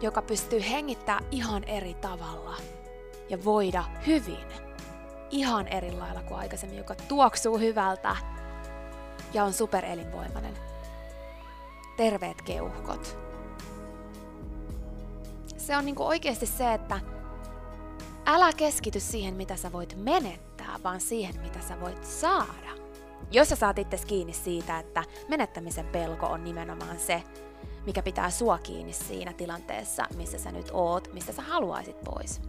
joka 0.00 0.22
pystyy 0.22 0.60
hengittää 0.70 1.20
ihan 1.30 1.64
eri 1.64 1.94
tavalla 1.94 2.56
ja 3.28 3.44
voida 3.44 3.84
hyvin 4.06 4.46
ihan 5.30 5.68
eri 5.68 5.92
lailla 5.92 6.22
kuin 6.22 6.38
aikaisemmin, 6.38 6.78
joka 6.78 6.94
tuoksuu 6.94 7.58
hyvältä 7.58 8.16
ja 9.32 9.44
on 9.44 9.52
superelinvoimainen. 9.52 10.54
Terveet 11.96 12.42
keuhkot. 12.42 13.18
Se 15.56 15.76
on 15.76 15.84
niinku 15.84 16.06
oikeasti 16.06 16.46
se, 16.46 16.74
että 16.74 17.00
älä 18.26 18.52
keskity 18.52 19.00
siihen, 19.00 19.34
mitä 19.34 19.56
sä 19.56 19.72
voit 19.72 19.96
menettää, 19.96 20.78
vaan 20.84 21.00
siihen, 21.00 21.40
mitä 21.40 21.60
sä 21.60 21.80
voit 21.80 22.04
saada. 22.04 22.81
Jos 23.32 23.48
sä 23.48 23.56
saat 23.56 23.78
itse 23.78 23.96
kiinni 24.06 24.32
siitä, 24.32 24.78
että 24.78 25.04
menettämisen 25.28 25.86
pelko 25.86 26.26
on 26.26 26.44
nimenomaan 26.44 26.98
se, 26.98 27.22
mikä 27.86 28.02
pitää 28.02 28.30
sua 28.30 28.58
kiinni 28.58 28.92
siinä 28.92 29.32
tilanteessa, 29.32 30.06
missä 30.16 30.38
sä 30.38 30.52
nyt 30.52 30.70
oot, 30.72 31.12
mistä 31.12 31.32
sä 31.32 31.42
haluaisit 31.42 31.96
pois. 32.04 32.40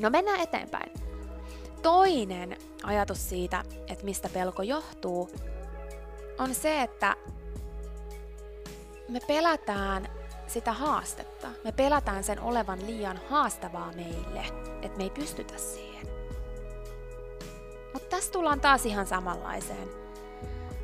No 0.00 0.10
mennään 0.10 0.40
eteenpäin. 0.40 0.92
Toinen 1.82 2.56
ajatus 2.82 3.28
siitä, 3.28 3.64
että 3.88 4.04
mistä 4.04 4.28
pelko 4.28 4.62
johtuu, 4.62 5.30
on 6.38 6.54
se, 6.54 6.82
että 6.82 7.16
me 9.08 9.20
pelätään 9.26 10.08
sitä 10.46 10.72
haastetta. 10.72 11.48
Me 11.64 11.72
pelätään 11.72 12.24
sen 12.24 12.40
olevan 12.40 12.86
liian 12.86 13.20
haastavaa 13.30 13.92
meille, 13.92 14.44
että 14.82 14.98
me 14.98 15.04
ei 15.04 15.10
pystytä 15.10 15.58
siihen. 15.58 16.15
Mutta 17.96 18.16
tässä 18.16 18.32
tullaan 18.32 18.60
taas 18.60 18.86
ihan 18.86 19.06
samanlaiseen 19.06 19.88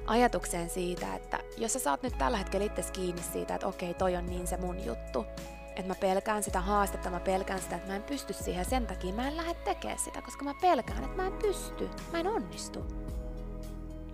ajatukseen 0.06 0.70
siitä, 0.70 1.14
että 1.14 1.38
jos 1.56 1.72
sä 1.72 1.78
saat 1.78 2.02
nyt 2.02 2.18
tällä 2.18 2.38
hetkellä 2.38 2.66
itse 2.66 2.84
kiinni 2.92 3.22
siitä, 3.32 3.54
että 3.54 3.66
okei, 3.66 3.94
toi 3.94 4.16
on 4.16 4.26
niin 4.26 4.46
se 4.46 4.56
mun 4.56 4.84
juttu, 4.84 5.26
että 5.66 5.88
mä 5.88 5.94
pelkään 5.94 6.42
sitä 6.42 6.60
haastetta, 6.60 7.10
mä 7.10 7.20
pelkään 7.20 7.60
sitä, 7.60 7.76
että 7.76 7.88
mä 7.88 7.96
en 7.96 8.02
pysty 8.02 8.32
siihen, 8.32 8.64
sen 8.64 8.86
takia 8.86 9.14
mä 9.14 9.28
en 9.28 9.36
lähde 9.36 9.54
tekemään 9.54 9.98
sitä, 9.98 10.22
koska 10.22 10.44
mä 10.44 10.54
pelkään, 10.60 11.04
että 11.04 11.16
mä 11.16 11.26
en 11.26 11.32
pysty, 11.32 11.90
mä 12.12 12.20
en 12.20 12.26
onnistu. 12.26 12.84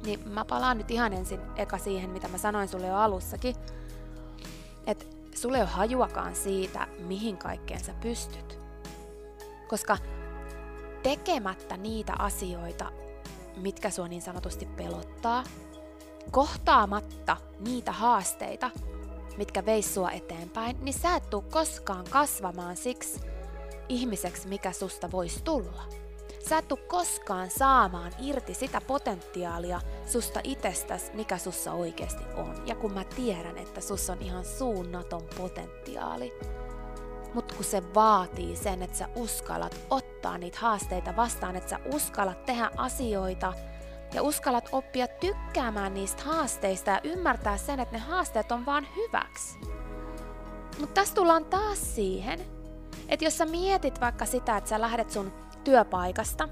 Niin 0.05 0.28
mä 0.28 0.45
palaan 0.45 0.78
nyt 0.78 0.90
ihan 0.90 1.12
ensin 1.12 1.40
eka 1.57 1.78
siihen, 1.78 2.11
mitä 2.11 2.28
mä 2.28 2.38
sanoin 2.38 2.69
sulle 2.69 2.87
jo 2.87 2.97
alussakin, 2.97 3.57
että 4.87 5.05
sulle 5.35 5.57
ei 5.57 5.62
ole 5.62 5.71
hajuakaan 5.71 6.37
siitä, 6.37 6.87
mihin 6.99 7.37
kaikkeen 7.37 7.85
sä 7.85 7.95
pystyt. 8.00 8.59
Koska 9.69 9.99
tekemättä 11.08 11.76
niitä 11.76 12.12
asioita, 12.18 12.92
mitkä 13.56 13.90
sua 13.90 14.08
niin 14.08 14.22
sanotusti 14.22 14.66
pelottaa, 14.66 15.44
kohtaamatta 16.30 17.36
niitä 17.60 17.92
haasteita, 17.92 18.70
mitkä 19.36 19.66
veis 19.66 19.94
sua 19.94 20.10
eteenpäin, 20.10 20.76
niin 20.80 20.92
sä 20.92 21.16
et 21.16 21.30
tuu 21.30 21.44
koskaan 21.52 22.04
kasvamaan 22.10 22.76
siksi 22.76 23.20
ihmiseksi, 23.88 24.48
mikä 24.48 24.72
susta 24.72 25.10
voisi 25.10 25.42
tulla. 25.44 25.82
Sä 26.48 26.58
et 26.58 26.68
tuu 26.68 26.78
koskaan 26.88 27.50
saamaan 27.50 28.12
irti 28.20 28.54
sitä 28.54 28.80
potentiaalia 28.80 29.80
susta 30.06 30.40
itsestäs, 30.44 31.12
mikä 31.14 31.38
sussa 31.38 31.72
oikeasti 31.72 32.24
on. 32.36 32.62
Ja 32.66 32.74
kun 32.74 32.92
mä 32.92 33.04
tiedän, 33.04 33.58
että 33.58 33.80
sus 33.80 34.10
on 34.10 34.22
ihan 34.22 34.44
suunnaton 34.44 35.22
potentiaali, 35.36 36.32
mutta 37.34 37.54
kun 37.54 37.64
se 37.64 37.82
vaatii 37.94 38.56
sen, 38.56 38.82
että 38.82 38.96
sä 38.96 39.08
uskallat 39.14 39.76
ottaa 39.90 40.07
niitä 40.38 40.58
haasteita 40.60 41.16
vastaan, 41.16 41.56
että 41.56 41.70
sä 41.70 41.78
uskallat 41.94 42.44
tehdä 42.44 42.70
asioita 42.76 43.52
ja 44.14 44.22
uskallat 44.22 44.68
oppia 44.72 45.08
tykkäämään 45.08 45.94
niistä 45.94 46.22
haasteista 46.22 46.90
ja 46.90 47.00
ymmärtää 47.04 47.56
sen, 47.56 47.80
että 47.80 47.96
ne 47.96 47.98
haasteet 47.98 48.52
on 48.52 48.66
vaan 48.66 48.87
hyväksi. 48.96 49.58
Mutta 50.80 50.94
tässä 50.94 51.14
tullaan 51.14 51.44
taas 51.44 51.94
siihen, 51.94 52.40
että 53.08 53.25
jos 53.25 53.38
sä 53.38 53.46
mietit 53.46 54.00
vaikka 54.00 54.26
sitä, 54.26 54.56
että 54.56 54.70
sä 54.70 54.80
lähdet 54.80 55.10
sun 55.10 55.32
työpaikasta, 55.64 56.48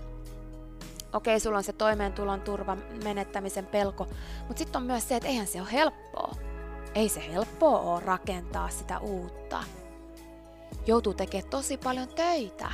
okei, 1.12 1.40
sulla 1.40 1.58
on 1.58 1.64
se 1.64 1.73
toimeentulon 1.73 2.40
turva 2.40 2.76
menettämisen 3.04 3.66
pelko, 3.66 4.06
mutta 4.38 4.58
sitten 4.58 4.80
on 4.80 4.87
myös 4.87 5.08
se, 5.08 5.16
että 5.16 5.28
eihän 5.28 5.46
se 5.46 5.61
ole 5.61 5.73
helppoa. 5.73 6.35
Ei 6.94 7.08
se 7.08 7.32
helppoa 7.32 7.80
ole 7.80 8.00
rakentaa 8.00 8.69
sitä 8.69 8.99
uutta. 8.99 9.64
Joutuu 10.86 11.14
tekemään 11.14 11.50
tosi 11.50 11.76
paljon 11.76 12.08
töitä 12.08 12.71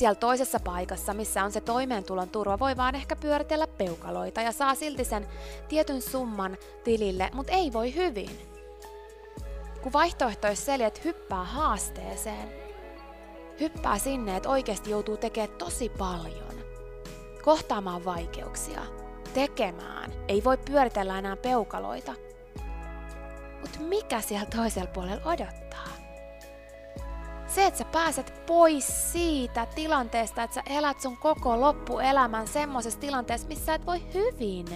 siellä 0.00 0.14
toisessa 0.14 0.60
paikassa, 0.64 1.14
missä 1.14 1.44
on 1.44 1.52
se 1.52 1.60
toimeentulon 1.60 2.28
turva, 2.28 2.58
voi 2.58 2.76
vaan 2.76 2.94
ehkä 2.94 3.16
pyöritellä 3.16 3.66
peukaloita 3.66 4.40
ja 4.40 4.52
saa 4.52 4.74
silti 4.74 5.04
sen 5.04 5.28
tietyn 5.68 6.02
summan 6.02 6.56
tilille, 6.84 7.30
mutta 7.32 7.52
ei 7.52 7.72
voi 7.72 7.94
hyvin. 7.94 8.30
Kun 9.82 9.92
vaihtoehto 9.92 10.48
olisi 10.48 10.62
se, 10.62 10.74
että 10.74 11.00
hyppää 11.04 11.44
haasteeseen, 11.44 12.48
hyppää 13.60 13.98
sinne, 13.98 14.36
että 14.36 14.48
oikeasti 14.48 14.90
joutuu 14.90 15.16
tekemään 15.16 15.58
tosi 15.58 15.88
paljon, 15.88 16.54
kohtaamaan 17.42 18.04
vaikeuksia, 18.04 18.80
tekemään, 19.34 20.12
ei 20.28 20.44
voi 20.44 20.56
pyöritellä 20.56 21.18
enää 21.18 21.36
peukaloita. 21.36 22.12
Mutta 23.60 23.80
mikä 23.80 24.20
siellä 24.20 24.46
toisella 24.56 24.90
puolella 24.94 25.24
odottaa? 25.24 25.99
Se, 27.54 27.66
että 27.66 27.78
sä 27.78 27.84
pääset 27.84 28.46
pois 28.46 29.12
siitä 29.12 29.66
tilanteesta, 29.66 30.42
että 30.42 30.54
sä 30.54 30.62
elät 30.66 31.00
sun 31.00 31.16
koko 31.16 31.60
loppuelämän 31.60 32.48
semmoisessa 32.48 33.00
tilanteessa, 33.00 33.48
missä 33.48 33.64
sä 33.64 33.74
et 33.74 33.86
voi 33.86 34.02
hyvin. 34.14 34.66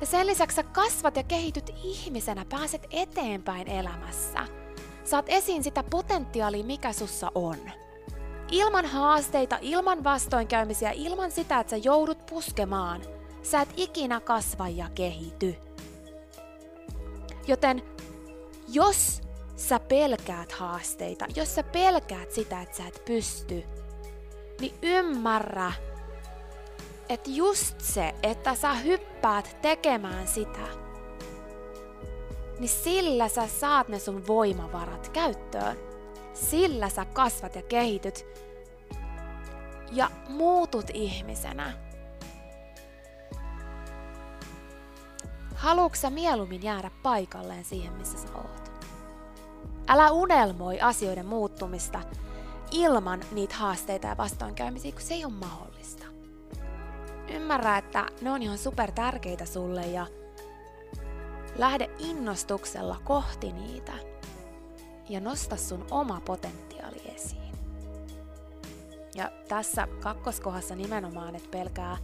Ja 0.00 0.06
sen 0.06 0.26
lisäksi 0.26 0.54
sä 0.54 0.62
kasvat 0.62 1.16
ja 1.16 1.22
kehityt 1.22 1.70
ihmisenä, 1.84 2.44
pääset 2.44 2.86
eteenpäin 2.90 3.68
elämässä. 3.68 4.46
Saat 5.04 5.24
esiin 5.28 5.64
sitä 5.64 5.84
potentiaalia, 5.90 6.64
mikä 6.64 6.92
sussa 6.92 7.32
on. 7.34 7.56
Ilman 8.50 8.86
haasteita, 8.86 9.58
ilman 9.60 10.04
vastoinkäymisiä, 10.04 10.90
ilman 10.90 11.30
sitä, 11.30 11.60
että 11.60 11.70
sä 11.70 11.76
joudut 11.76 12.26
puskemaan, 12.26 13.02
sä 13.42 13.60
et 13.60 13.68
ikinä 13.76 14.20
kasva 14.20 14.68
ja 14.68 14.88
kehity. 14.94 15.54
Joten 17.46 17.82
jos 18.68 19.20
sä 19.60 19.80
pelkäät 19.80 20.52
haasteita, 20.52 21.26
jos 21.36 21.54
sä 21.54 21.62
pelkäät 21.62 22.30
sitä, 22.30 22.62
että 22.62 22.76
sä 22.76 22.86
et 22.86 23.02
pysty, 23.04 23.64
niin 24.60 24.74
ymmärrä, 24.82 25.72
että 27.08 27.30
just 27.30 27.80
se, 27.80 28.14
että 28.22 28.54
sä 28.54 28.74
hyppäät 28.74 29.56
tekemään 29.62 30.28
sitä, 30.28 30.66
niin 32.58 32.68
sillä 32.68 33.28
sä 33.28 33.46
saat 33.46 33.88
ne 33.88 33.98
sun 33.98 34.26
voimavarat 34.26 35.08
käyttöön. 35.08 35.76
Sillä 36.34 36.88
sä 36.88 37.04
kasvat 37.04 37.56
ja 37.56 37.62
kehityt 37.62 38.26
ja 39.92 40.10
muutut 40.28 40.86
ihmisenä. 40.94 41.72
Haluatko 45.54 46.10
mieluummin 46.10 46.62
jäädä 46.62 46.90
paikalleen 47.02 47.64
siihen, 47.64 47.92
missä 47.92 48.18
sä 48.18 48.28
oot? 48.34 48.69
Älä 49.92 50.10
unelmoi 50.10 50.80
asioiden 50.80 51.26
muuttumista 51.26 52.00
ilman 52.70 53.20
niitä 53.32 53.54
haasteita 53.54 54.06
ja 54.06 54.16
vastoinkäymisiä, 54.16 54.92
kun 54.92 55.00
se 55.00 55.14
ei 55.14 55.24
ole 55.24 55.32
mahdollista. 55.32 56.06
Ymmärrä, 57.28 57.78
että 57.78 58.06
ne 58.20 58.30
on 58.30 58.42
ihan 58.42 58.58
super 58.58 58.92
tärkeitä 58.92 59.44
sulle 59.44 59.86
ja 59.86 60.06
lähde 61.56 61.90
innostuksella 61.98 63.00
kohti 63.04 63.52
niitä 63.52 63.92
ja 65.08 65.20
nosta 65.20 65.56
sun 65.56 65.86
oma 65.90 66.20
potentiaali 66.24 67.02
esiin. 67.14 67.54
Ja 69.14 69.32
tässä 69.48 69.88
kakkoskohdassa 70.00 70.74
nimenomaan, 70.74 71.36
että 71.36 71.48
pelkää 71.50 71.96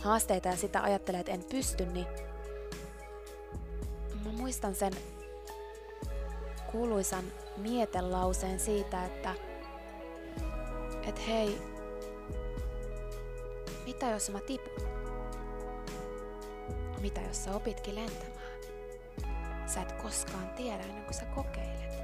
haasteita 0.00 0.48
ja 0.48 0.56
sitä 0.56 0.82
ajattelee, 0.82 1.20
että 1.20 1.32
en 1.32 1.44
pysty, 1.50 1.86
niin 1.86 2.06
mä 4.24 4.32
muistan 4.32 4.74
sen 4.74 4.92
kuuluisan 6.72 7.24
mietelauseen 7.56 8.60
siitä, 8.60 9.04
että 9.04 9.34
et 11.02 11.26
hei, 11.26 11.58
mitä 13.86 14.06
jos 14.10 14.30
mä 14.30 14.40
tipun? 14.40 14.88
Mitä 17.00 17.20
jos 17.20 17.44
sä 17.44 17.54
opitkin 17.54 17.94
lentämään? 17.94 18.58
Sä 19.66 19.82
et 19.82 19.92
koskaan 19.92 20.48
tiedä 20.48 20.82
ennen 20.82 21.04
kuin 21.04 21.14
sä 21.14 21.24
kokeilet. 21.24 21.98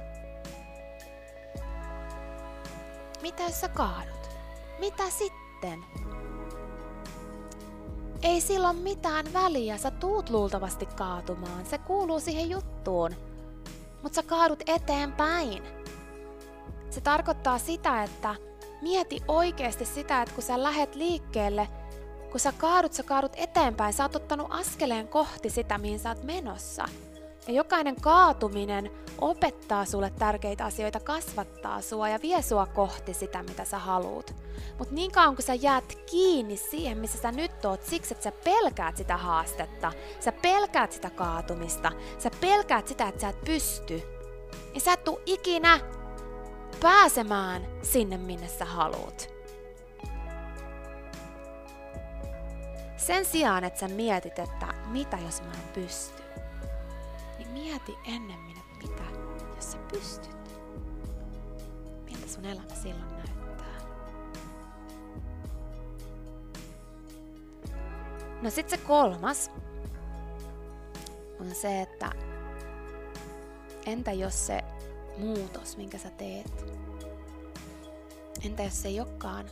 Mitä 3.21 3.43
jos 3.43 3.61
sä 3.61 3.69
kaadut? 3.69 4.29
Mitä 4.79 5.09
sitten? 5.09 5.85
Ei 8.21 8.41
silloin 8.41 8.77
mitään 8.77 9.33
väliä, 9.33 9.77
sä 9.77 9.91
tuut 9.91 10.29
luultavasti 10.29 10.85
kaatumaan. 10.85 11.65
Se 11.65 11.77
kuuluu 11.77 12.19
siihen 12.19 12.49
juttuun 12.49 13.15
mutta 14.05 14.15
sä 14.15 14.23
kaadut 14.23 14.63
eteenpäin. 14.67 15.63
Se 16.89 17.01
tarkoittaa 17.01 17.57
sitä, 17.57 18.03
että 18.03 18.35
mieti 18.81 19.21
oikeasti 19.27 19.85
sitä, 19.85 20.21
että 20.21 20.35
kun 20.35 20.43
sä 20.43 20.63
lähet 20.63 20.95
liikkeelle, 20.95 21.67
kun 22.31 22.39
sä 22.39 22.51
kaadut, 22.51 22.93
sä 22.93 23.03
kaadut 23.03 23.31
eteenpäin, 23.35 23.93
sä 23.93 24.03
oot 24.03 24.15
ottanut 24.15 24.47
askeleen 24.49 25.07
kohti 25.07 25.49
sitä, 25.49 25.77
mihin 25.77 25.99
sä 25.99 26.09
oot 26.09 26.23
menossa. 26.23 26.85
Ja 27.47 27.53
jokainen 27.53 27.95
kaatuminen 28.01 28.91
opettaa 29.21 29.85
sulle 29.85 30.11
tärkeitä 30.19 30.65
asioita, 30.65 30.99
kasvattaa 30.99 31.81
sua 31.81 32.09
ja 32.09 32.19
vie 32.21 32.41
sua 32.41 32.65
kohti 32.65 33.13
sitä, 33.13 33.43
mitä 33.43 33.65
sä 33.65 33.79
haluut. 33.79 34.35
Mutta 34.79 34.93
niin 34.93 35.11
kauan 35.11 35.35
kun 35.35 35.43
sä 35.43 35.53
jäät 35.53 35.97
kiinni 36.11 36.57
siihen, 36.57 36.97
missä 36.97 37.17
sä 37.17 37.31
nyt 37.31 37.65
oot, 37.65 37.83
siksi 37.83 38.13
että 38.13 38.23
sä 38.23 38.31
pelkäät 38.31 38.97
sitä 38.97 39.17
haastetta, 39.17 39.91
sä 40.19 40.31
pelkäät 40.31 40.91
sitä 40.91 41.09
kaatumista, 41.09 41.91
sä 42.17 42.31
pelkäät 42.41 42.87
sitä, 42.87 43.07
että 43.07 43.21
sä 43.21 43.29
et 43.29 43.41
pysty, 43.45 44.01
niin 44.73 44.81
sä 44.81 44.93
et 44.93 45.03
tuu 45.03 45.19
ikinä 45.25 45.79
pääsemään 46.81 47.67
sinne, 47.81 48.17
minne 48.17 48.47
sä 48.47 48.65
haluut. 48.65 49.35
Sen 52.97 53.25
sijaan, 53.25 53.63
että 53.63 53.79
sä 53.79 53.87
mietit, 53.87 54.39
että 54.39 54.67
mitä 54.87 55.17
jos 55.25 55.41
mä 55.41 55.51
en 55.51 55.73
pysty, 55.73 56.24
mieti 57.55 57.97
ennemmin, 58.03 58.57
että 58.57 58.87
mitä 58.87 59.03
jos 59.55 59.71
sä 59.71 59.77
pystyt. 59.91 60.37
Miltä 62.05 62.27
sun 62.27 62.45
elämä 62.45 62.75
silloin 62.81 63.15
näyttää? 63.17 63.75
No 68.41 68.49
sit 68.49 68.69
se 68.69 68.77
kolmas 68.77 69.51
on 71.39 71.55
se, 71.55 71.81
että 71.81 72.11
entä 73.85 74.11
jos 74.11 74.47
se 74.47 74.63
muutos, 75.17 75.77
minkä 75.77 75.97
sä 75.97 76.09
teet, 76.09 76.65
entä 78.45 78.63
jos 78.63 78.81
se 78.81 78.87
ei 78.87 78.99
olekaan 78.99 79.45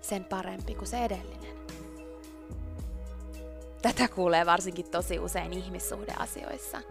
sen 0.00 0.24
parempi 0.24 0.74
kuin 0.74 0.88
se 0.88 1.04
edellinen? 1.04 1.58
Tätä 3.82 4.08
kuulee 4.08 4.46
varsinkin 4.46 4.90
tosi 4.90 5.18
usein 5.18 5.52
ihmissuhdeasioissa. 5.52 6.82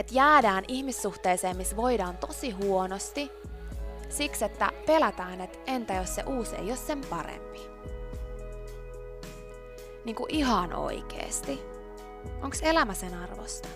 Että 0.00 0.14
jäädään 0.14 0.64
ihmissuhteeseen, 0.68 1.56
missä 1.56 1.76
voidaan 1.76 2.18
tosi 2.18 2.50
huonosti, 2.50 3.30
siksi 4.08 4.44
että 4.44 4.72
pelätään, 4.86 5.40
että 5.40 5.58
entä 5.66 5.94
jos 5.94 6.14
se 6.14 6.22
uusi 6.22 6.56
ei 6.56 6.68
ole 6.68 6.76
sen 6.76 7.00
parempi. 7.10 7.60
Niin 10.04 10.16
kuin 10.16 10.34
ihan 10.34 10.72
oikeesti. 10.72 11.60
Onko 12.42 12.56
elämä 12.62 12.94
sen 12.94 13.14
arvosta? 13.14 13.68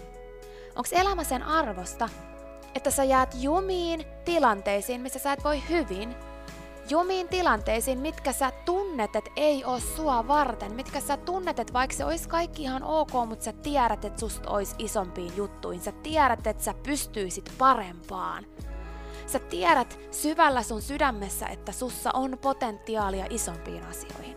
Onko 0.69 0.89
elämä 0.93 1.25
sen 1.25 1.43
arvosta, 1.43 2.09
että 2.75 2.91
sä 2.91 3.05
jäät 3.05 3.35
jumiin 3.41 4.05
tilanteisiin, 4.25 5.01
missä 5.01 5.19
sä 5.19 5.33
et 5.33 5.45
voi 5.45 5.63
hyvin, 5.69 6.17
jumiin 6.91 7.29
tilanteisiin, 7.29 7.99
mitkä 7.99 8.33
sä 8.33 8.53
tunnet, 8.65 9.17
että 9.17 9.31
ei 9.37 9.65
oo 9.65 9.81
sua 9.81 10.29
varten, 10.29 10.75
mitkä 10.75 11.01
sä 11.01 11.17
tunnet, 11.17 11.59
että 11.59 11.73
vaikka 11.73 11.97
se 11.97 12.05
olisi 12.05 12.29
kaikki 12.29 12.63
ihan 12.63 12.83
ok, 12.83 13.11
mutta 13.27 13.45
sä 13.45 13.53
tiedät, 13.53 14.05
että 14.05 14.21
susta 14.21 14.51
olisi 14.51 14.75
isompiin 14.79 15.37
juttuihin, 15.37 15.83
sä 15.83 15.93
tiedät, 15.93 16.47
että 16.47 16.63
sä 16.65 16.75
pystyisit 16.83 17.53
parempaan. 17.59 18.47
Sä 19.27 19.39
tiedät 19.39 19.99
syvällä 20.11 20.63
sun 20.63 20.83
sydämessä, 20.83 21.47
että 21.47 21.73
sussa 21.73 22.11
on 22.15 22.39
potentiaalia 22.43 23.27
isompiin 23.31 23.85
asioihin. 23.85 24.37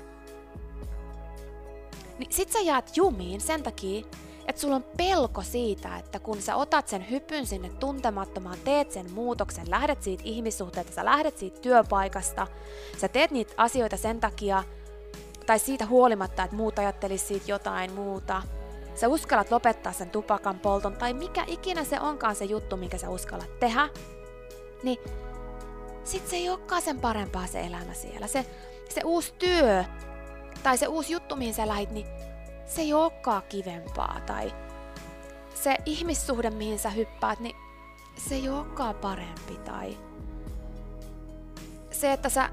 Niin 2.20 2.34
sit 2.34 2.52
sä 2.52 2.60
jäät 2.60 2.98
jumiin 2.98 3.42
sen 3.42 3.64
takia, 3.64 4.06
että 4.48 4.62
sulla 4.62 4.76
on 4.76 4.86
pelko 4.98 5.42
siitä, 5.44 5.98
että 5.98 6.20
kun 6.20 6.42
sä 6.42 6.56
otat 6.56 6.88
sen 6.88 7.10
hypyn 7.10 7.46
sinne 7.46 7.70
tuntemattomaan, 7.70 8.58
teet 8.64 8.92
sen 8.92 9.12
muutoksen, 9.12 9.70
lähdet 9.70 10.04
siitä 10.04 10.24
ihmissuhteesta, 10.26 10.94
sä 10.94 11.06
lähdet 11.06 11.38
siitä 11.38 11.60
työpaikasta, 11.60 12.48
sä 12.98 13.08
teet 13.08 13.32
niitä 13.32 13.54
asioita 13.58 13.98
sen 13.98 14.20
takia, 14.20 14.64
tai 15.46 15.60
siitä 15.60 15.86
huolimatta, 15.86 16.44
että 16.44 16.56
muut 16.56 16.80
ajattelisi 16.80 17.26
siitä 17.26 17.46
jotain 17.48 17.94
muuta, 17.94 18.42
sä 18.96 19.08
uskallat 19.08 19.52
lopettaa 19.52 19.94
sen 19.94 20.10
tupakan 20.10 20.60
polton, 20.60 20.96
tai 20.96 21.14
mikä 21.14 21.44
ikinä 21.48 21.84
se 21.84 22.00
onkaan 22.00 22.36
se 22.36 22.46
juttu, 22.46 22.78
minkä 22.78 22.98
sä 22.98 23.10
uskallat 23.10 23.60
tehdä, 23.60 23.90
niin 24.84 24.98
sit 26.04 26.28
se 26.28 26.36
ei 26.36 26.50
olekaan 26.50 26.82
sen 26.82 27.00
parempaa 27.00 27.48
se 27.48 27.62
elämä 27.62 27.94
siellä. 27.94 28.28
Se, 28.28 28.46
se 28.90 29.02
uusi 29.06 29.34
työ, 29.40 29.84
tai 30.64 30.78
se 30.78 30.88
uusi 30.88 31.14
juttu, 31.14 31.36
mihin 31.36 31.54
sä 31.54 31.68
lähit, 31.68 31.92
niin 31.92 32.08
se 32.68 32.82
ei 32.82 32.94
olekaan 32.94 33.44
kivempaa 33.50 34.20
tai 34.26 34.54
se 35.54 35.76
ihmissuhde, 35.86 36.50
mihin 36.50 36.80
sä 36.80 36.90
hyppäät, 36.90 37.40
niin 37.40 37.56
se 38.18 38.36
ei 38.36 38.50
olekaan 38.50 38.96
parempi 38.96 39.58
tai 39.66 39.98
se, 41.92 42.14
että 42.14 42.30
sä 42.30 42.50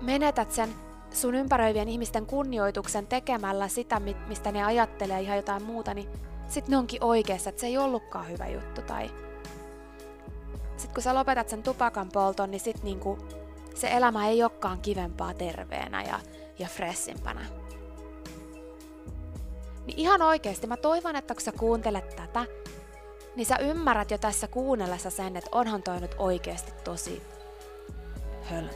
menetät 0.00 0.52
sen 0.52 0.74
sun 1.10 1.34
ympäröivien 1.34 1.88
ihmisten 1.88 2.26
kunnioituksen 2.26 3.06
tekemällä 3.06 3.68
sitä, 3.68 4.00
mistä 4.28 4.52
ne 4.52 4.64
ajattelee 4.64 5.20
ihan 5.20 5.36
jotain 5.36 5.62
muuta, 5.62 5.94
niin 5.94 6.08
sit 6.48 6.68
ne 6.68 6.76
onkin 6.76 7.04
oikeassa, 7.04 7.50
että 7.50 7.60
se 7.60 7.66
ei 7.66 7.78
ollutkaan 7.78 8.28
hyvä 8.28 8.46
juttu. 8.46 8.82
Tai 8.82 9.10
sit 10.76 10.92
kun 10.92 11.02
sä 11.02 11.14
lopetat 11.14 11.48
sen 11.48 11.62
tupakan 11.62 12.08
polton, 12.12 12.50
niin 12.50 12.60
sit 12.60 12.82
niinku 12.82 13.18
se 13.74 13.88
elämä 13.90 14.28
ei 14.28 14.42
olekaan 14.42 14.80
kivempaa 14.80 15.34
terveenä 15.34 16.02
ja, 16.02 16.20
ja 16.58 16.68
fressimpänä. 16.68 17.63
Niin 19.86 19.98
ihan 19.98 20.22
oikeasti 20.22 20.66
mä 20.66 20.76
toivon, 20.76 21.16
että 21.16 21.34
kun 21.34 21.42
sä 21.42 21.52
kuuntelet 21.52 22.16
tätä, 22.16 22.46
niin 23.36 23.46
sä 23.46 23.56
ymmärrät 23.56 24.10
jo 24.10 24.18
tässä 24.18 24.48
kuunnellessa 24.48 25.10
sen, 25.10 25.36
että 25.36 25.50
onhan 25.52 25.82
toi 25.82 26.00
nyt 26.00 26.14
oikeasti 26.18 26.72
tosi 26.84 27.22
hölmöä. 28.42 28.74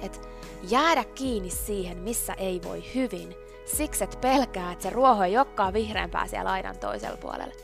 Et 0.00 0.28
jäädä 0.70 1.04
kiinni 1.04 1.50
siihen, 1.50 1.98
missä 1.98 2.34
ei 2.34 2.60
voi 2.64 2.84
hyvin, 2.94 3.34
siksi 3.64 4.04
et 4.04 4.18
pelkää, 4.20 4.72
että 4.72 4.82
se 4.82 4.90
ruoho 4.90 5.24
ei 5.24 5.38
olekaan 5.38 5.72
vihreämpää 5.72 6.26
siellä 6.26 6.50
aidan 6.50 6.78
toisella 6.78 7.16
puolella. 7.16 7.54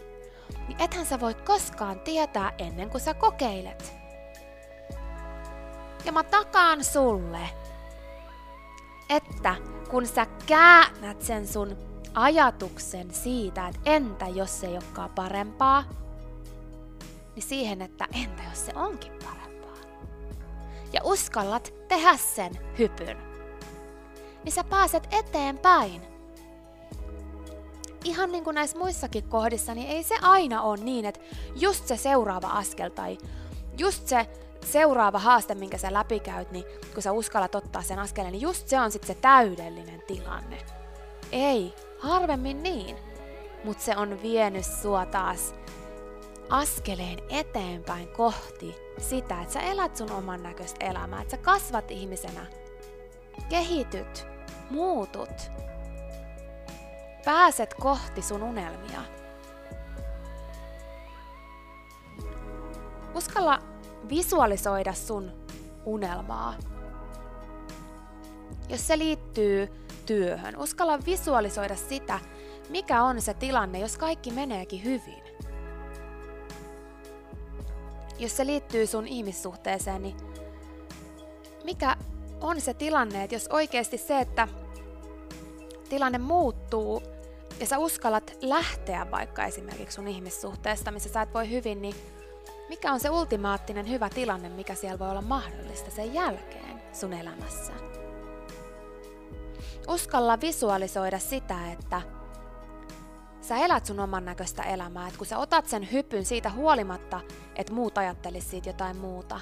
Niin 0.69 0.81
ethän 0.81 1.07
sä 1.07 1.21
voi 1.21 1.35
koskaan 1.35 2.01
tietää 2.01 2.53
ennen 2.59 2.91
kuin 2.91 3.01
sä 3.01 3.15
kokeilet. 3.15 3.93
Ja 6.05 6.13
mä 6.13 6.25
takaan 6.25 6.85
sulle, 6.85 7.41
että 9.09 9.55
kun 9.93 10.07
sä 10.07 10.27
käännät 10.47 11.23
sen 11.23 11.49
sun 11.49 11.77
ajatuksen 12.15 13.15
siitä, 13.15 13.69
että 13.69 13.81
entä 13.85 14.29
jos 14.29 14.61
se 14.61 14.67
ei 14.67 14.73
olekaan 14.73 15.11
parempaa, 15.11 15.85
niin 17.35 17.43
siihen, 17.43 17.83
että 17.83 18.09
entä 18.23 18.43
jos 18.51 18.67
se 18.67 18.73
onkin 18.75 19.13
parempaa. 19.13 19.77
Ja 20.93 21.01
uskallat 21.05 21.75
tehdä 21.89 22.17
sen 22.17 22.53
hypyn, 22.79 23.17
niin 24.45 24.53
sä 24.53 24.65
pääset 24.65 25.09
eteenpäin. 25.11 26.03
Ihan 28.05 28.33
niin 28.33 28.45
kuin 28.45 28.55
näissä 28.55 28.79
muissakin 28.79 29.29
kohdissa, 29.29 29.75
niin 29.75 29.89
ei 29.89 30.03
se 30.03 30.15
aina 30.23 30.63
ole 30.63 30.85
niin, 30.85 31.05
että 31.05 31.21
just 31.55 31.87
se 31.87 31.97
seuraava 31.97 32.49
askel 32.49 32.91
tai 32.91 33.19
just 33.79 34.09
se 34.09 34.27
seuraava 34.65 35.19
haaste, 35.19 35.55
minkä 35.55 35.79
sä 35.79 35.93
läpikäyt, 35.93 36.51
niin 36.51 36.65
kun 36.95 37.03
sä 37.03 37.13
uskallat 37.13 37.55
ottaa 37.55 37.83
sen 37.83 37.99
askeleen, 37.99 38.33
niin 38.33 38.43
just 38.43 38.69
se 38.69 38.81
on 38.81 38.93
sitten 38.93 39.17
se 39.17 39.21
täydellinen 39.21 40.03
tilanne. 40.07 40.59
Ei, 41.33 41.75
harvemmin 41.99 42.63
niin. 42.63 42.97
Mutta 43.65 43.83
se 43.83 43.97
on 43.97 44.23
vienyt 44.23 44.65
sua 44.65 45.07
taas 45.07 45.55
askeleen 46.51 47.19
eteenpäin 47.29 48.09
kohti 48.09 48.75
sitä, 48.99 49.41
että 49.41 49.53
sä 49.53 49.61
elät 49.61 49.97
sun 49.97 50.13
oman 50.13 50.43
näköistä 50.43 50.87
elämää, 50.87 51.23
että 51.23 51.37
sä 51.37 51.43
kasvat 51.43 51.91
ihmisenä, 51.91 52.47
kehityt, 53.49 54.27
muutut, 54.71 55.51
pääset 57.25 57.75
kohti 57.75 58.23
sun 58.23 58.43
unelmia. 58.43 59.03
Uskalla 63.15 63.72
visualisoida 64.09 64.93
sun 64.93 65.33
unelmaa. 65.85 66.55
Jos 68.69 68.87
se 68.87 68.99
liittyy 68.99 69.69
työhön, 70.07 70.57
uskalla 70.57 70.99
visualisoida 71.07 71.77
sitä, 71.77 72.19
mikä 72.69 73.03
on 73.03 73.21
se 73.21 73.35
tilanne, 73.35 73.79
jos 73.79 73.99
kaikki 73.99 74.31
meneekin 74.31 74.85
hyvin. 74.85 75.23
Jos 78.19 78.37
se 78.37 78.47
liittyy 78.47 78.87
sun 78.87 79.07
ihmissuhteeseen, 79.07 80.03
niin 80.03 80.17
mikä 81.65 81.97
on 82.41 82.61
se 82.61 82.75
tilanne, 82.75 83.25
että 83.25 83.35
jos 83.35 83.49
oikeasti 83.49 83.99
se, 83.99 84.21
että 84.21 84.49
tilanne 85.89 86.19
muuttuu 86.19 87.03
ja 87.61 87.67
sä 87.67 87.79
uskallat 87.79 88.33
lähteä 88.41 89.11
vaikka 89.11 89.45
esimerkiksi 89.45 89.95
sun 89.95 90.09
ihmissuhteesta, 90.09 90.91
missä 90.91 91.09
sä 91.09 91.23
et 91.23 91.35
voi 91.35 91.51
hyvin, 91.51 91.83
niin 91.83 91.95
mikä 92.73 92.93
on 92.93 93.01
se 93.01 93.11
ultimaattinen 93.11 93.89
hyvä 93.89 94.09
tilanne, 94.09 94.49
mikä 94.49 94.75
siellä 94.75 94.99
voi 94.99 95.11
olla 95.11 95.23
mahdollista 95.23 95.91
sen 95.91 96.15
jälkeen 96.15 96.83
sun 96.93 97.13
elämässä? 97.13 97.73
Uskalla 99.89 100.41
visualisoida 100.41 101.19
sitä, 101.19 101.73
että 101.73 102.03
sä 103.41 103.57
elät 103.57 103.87
sun 103.87 104.01
oman 104.01 104.25
näköistä 104.25 104.63
elämää, 104.63 105.07
että 105.07 105.19
kun 105.19 105.27
sä 105.27 105.39
otat 105.39 105.67
sen 105.67 105.93
hypyn 105.93 106.25
siitä 106.25 106.51
huolimatta, 106.51 107.21
että 107.57 107.73
muut 107.73 107.99
ajattelis 107.99 108.51
siitä 108.51 108.69
jotain 108.69 108.97
muuta, 108.97 109.41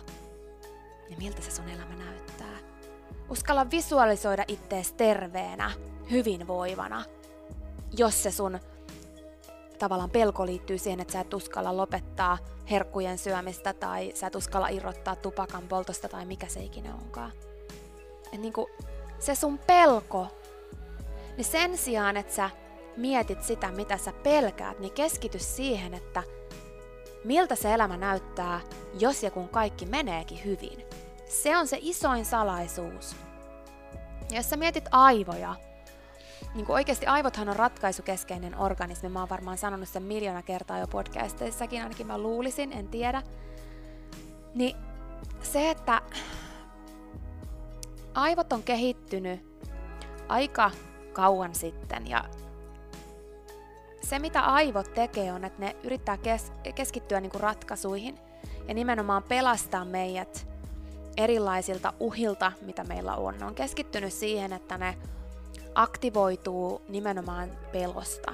niin 1.09 1.19
miltä 1.19 1.43
se 1.43 1.51
sun 1.51 1.69
elämä 1.69 1.95
näyttää? 1.95 2.59
Uskalla 3.29 3.71
visualisoida 3.71 4.45
ittees 4.49 4.93
terveenä, 4.93 5.71
hyvinvoivana, 6.11 7.05
jos 7.97 8.23
se 8.23 8.31
sun 8.31 8.61
tavallaan 9.81 10.11
pelko 10.11 10.47
liittyy 10.47 10.79
siihen, 10.79 11.01
että 11.01 11.13
sä 11.13 11.21
et 11.21 11.35
uskalla 11.35 11.77
lopettaa 11.77 12.39
herkkujen 12.71 13.19
syömistä 13.19 13.73
tai 13.73 14.13
sä 14.15 14.27
et 14.27 14.35
uskalla 14.35 14.69
irrottaa 14.69 15.17
tupakan 15.17 15.69
poltosta 15.69 16.09
tai 16.09 16.25
mikä 16.25 16.47
se 16.47 16.61
ikinä 16.61 16.95
onkaan. 16.95 17.33
Et 18.33 18.41
niinku, 18.41 18.71
se 19.19 19.35
sun 19.35 19.59
pelko, 19.59 20.27
niin 21.37 21.45
sen 21.45 21.79
sijaan, 21.79 22.17
että 22.17 22.35
sä 22.35 22.51
mietit 22.97 23.43
sitä, 23.43 23.69
mitä 23.69 23.97
sä 23.97 24.13
pelkäät, 24.13 24.79
niin 24.79 24.93
keskity 24.93 25.39
siihen, 25.39 25.95
että 25.95 26.23
miltä 27.25 27.55
se 27.55 27.75
elämä 27.75 27.97
näyttää, 27.97 28.61
jos 28.99 29.23
ja 29.23 29.31
kun 29.31 29.49
kaikki 29.49 29.87
meneekin 29.87 30.45
hyvin. 30.45 30.87
Se 31.29 31.57
on 31.57 31.67
se 31.67 31.79
isoin 31.81 32.25
salaisuus. 32.25 33.17
Ja 34.31 34.37
jos 34.37 34.51
sä 34.51 34.57
mietit 34.57 34.85
aivoja, 34.91 35.55
niin 36.55 36.67
kuin 36.67 36.75
oikeasti 36.75 37.07
aivothan 37.07 37.49
on 37.49 37.57
ratkaisukeskeinen 37.57 38.59
organismi. 38.59 39.09
Mä 39.09 39.19
oon 39.19 39.29
varmaan 39.29 39.59
sanonut 39.59 39.89
sen 39.89 40.03
miljoona 40.03 40.43
kertaa 40.43 40.79
jo 40.79 40.87
podcasteissakin, 40.87 41.83
ainakin 41.83 42.07
mä 42.07 42.19
luulisin, 42.19 42.73
en 42.73 42.89
tiedä. 42.89 43.23
Niin 44.55 44.77
se, 45.43 45.71
että 45.71 46.03
aivot 48.15 48.53
on 48.53 48.63
kehittynyt 48.63 49.41
aika 50.29 50.71
kauan 51.13 51.55
sitten 51.55 52.07
ja 52.07 52.25
se, 54.03 54.19
mitä 54.19 54.41
aivot 54.41 54.95
tekee, 54.95 55.33
on, 55.33 55.45
että 55.45 55.61
ne 55.61 55.77
yrittää 55.83 56.17
kes- 56.17 56.53
keskittyä 56.75 57.21
niin 57.21 57.31
kuin 57.31 57.43
ratkaisuihin 57.43 58.19
ja 58.69 58.75
nimenomaan 58.75 59.23
pelastaa 59.23 59.85
meidät 59.85 60.49
erilaisilta 61.17 61.93
uhilta, 62.01 62.53
mitä 62.63 62.85
meillä 62.85 63.17
on. 63.17 63.39
Ne 63.39 63.47
on 63.47 63.55
keskittynyt 63.55 64.13
siihen, 64.13 64.53
että 64.53 64.79
ne 64.79 64.97
aktivoituu 65.75 66.83
nimenomaan 66.89 67.51
pelosta 67.73 68.33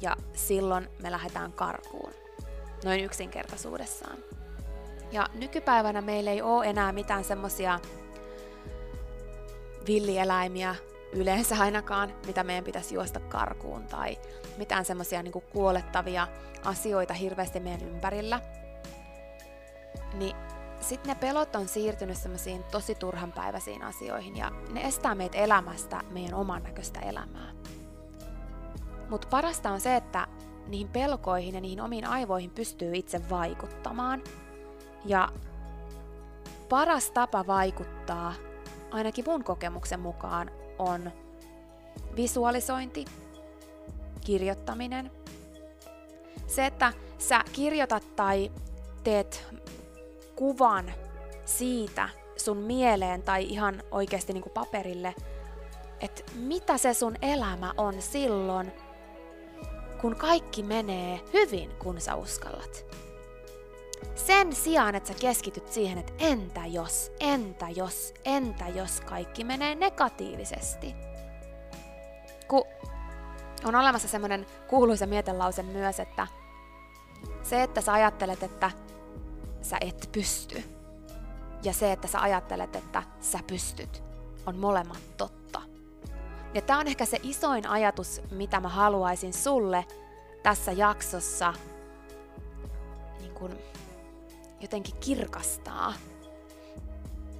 ja 0.00 0.16
silloin 0.32 0.88
me 1.02 1.10
lähdetään 1.10 1.52
karkuun. 1.52 2.12
Noin 2.84 3.04
yksinkertaisuudessaan. 3.04 4.16
Ja 5.12 5.26
nykypäivänä 5.34 6.00
meillä 6.00 6.30
ei 6.30 6.42
ole 6.42 6.66
enää 6.66 6.92
mitään 6.92 7.24
semmosia 7.24 7.80
villieläimiä 9.86 10.74
yleensä 11.12 11.56
ainakaan, 11.58 12.14
mitä 12.26 12.44
meidän 12.44 12.64
pitäisi 12.64 12.94
juosta 12.94 13.20
karkuun 13.20 13.84
tai 13.86 14.18
mitään 14.56 14.84
semmoisia 14.84 15.22
niin 15.22 15.32
kuolettavia 15.32 16.28
asioita 16.64 17.14
hirveästi 17.14 17.60
meidän 17.60 17.88
ympärillä. 17.88 18.40
Niin 20.14 20.36
sitten 20.88 21.08
ne 21.08 21.14
pelot 21.14 21.56
on 21.56 21.68
siirtynyt 21.68 22.16
semmoisiin 22.18 22.64
tosi 22.64 22.94
turhanpäiväisiin 22.94 23.82
asioihin 23.82 24.36
ja 24.36 24.50
ne 24.70 24.80
estää 24.80 25.14
meitä 25.14 25.38
elämästä 25.38 26.00
meidän 26.10 26.34
oman 26.34 26.62
näköistä 26.62 27.00
elämää. 27.00 27.52
Mutta 29.10 29.28
parasta 29.30 29.70
on 29.70 29.80
se, 29.80 29.96
että 29.96 30.26
niihin 30.66 30.88
pelkoihin 30.88 31.54
ja 31.54 31.60
niihin 31.60 31.80
omiin 31.80 32.06
aivoihin 32.06 32.50
pystyy 32.50 32.90
itse 32.94 33.30
vaikuttamaan. 33.30 34.22
Ja 35.04 35.28
paras 36.68 37.10
tapa 37.10 37.46
vaikuttaa, 37.46 38.34
ainakin 38.90 39.24
mun 39.28 39.44
kokemuksen 39.44 40.00
mukaan, 40.00 40.50
on 40.78 41.12
visualisointi, 42.16 43.04
kirjoittaminen. 44.20 45.10
Se, 46.46 46.66
että 46.66 46.92
sä 47.18 47.44
kirjoitat 47.52 48.16
tai 48.16 48.52
teet 49.04 49.46
kuvan 50.36 50.92
siitä 51.44 52.08
sun 52.36 52.56
mieleen 52.56 53.22
tai 53.22 53.44
ihan 53.44 53.82
oikeasti 53.90 54.32
niin 54.32 54.42
kuin 54.42 54.52
paperille, 54.52 55.14
että 56.00 56.22
mitä 56.34 56.78
se 56.78 56.94
sun 56.94 57.16
elämä 57.22 57.72
on 57.76 58.02
silloin, 58.02 58.72
kun 60.00 60.16
kaikki 60.16 60.62
menee 60.62 61.20
hyvin, 61.32 61.70
kun 61.78 62.00
sä 62.00 62.14
uskallat. 62.14 62.84
Sen 64.14 64.52
sijaan, 64.52 64.94
että 64.94 65.08
sä 65.08 65.14
keskityt 65.20 65.72
siihen, 65.72 65.98
että 65.98 66.12
entä 66.18 66.66
jos, 66.66 67.12
entä 67.20 67.68
jos, 67.68 68.14
entä 68.24 68.68
jos 68.68 69.00
kaikki 69.00 69.44
menee 69.44 69.74
negatiivisesti. 69.74 70.94
Kun 72.48 72.64
on 73.64 73.74
olemassa 73.74 74.08
semmoinen 74.08 74.46
kuuluisa 74.68 75.06
mietelause 75.06 75.62
myös, 75.62 76.00
että 76.00 76.26
se, 77.42 77.62
että 77.62 77.80
sä 77.80 77.92
ajattelet, 77.92 78.42
että 78.42 78.70
sä 79.64 79.76
et 79.80 80.08
pysty, 80.12 80.64
ja 81.62 81.72
se, 81.72 81.92
että 81.92 82.08
sä 82.08 82.20
ajattelet, 82.20 82.76
että 82.76 83.02
sä 83.20 83.38
pystyt, 83.46 84.02
on 84.46 84.56
molemmat 84.56 85.16
totta. 85.16 85.62
Ja 86.54 86.62
tämä 86.62 86.78
on 86.78 86.86
ehkä 86.86 87.04
se 87.04 87.20
isoin 87.22 87.66
ajatus, 87.66 88.20
mitä 88.30 88.60
mä 88.60 88.68
haluaisin 88.68 89.32
sulle 89.32 89.84
tässä 90.42 90.72
jaksossa 90.72 91.54
niin 93.20 93.34
kun, 93.34 93.58
jotenkin 94.60 94.94
kirkastaa. 95.00 95.94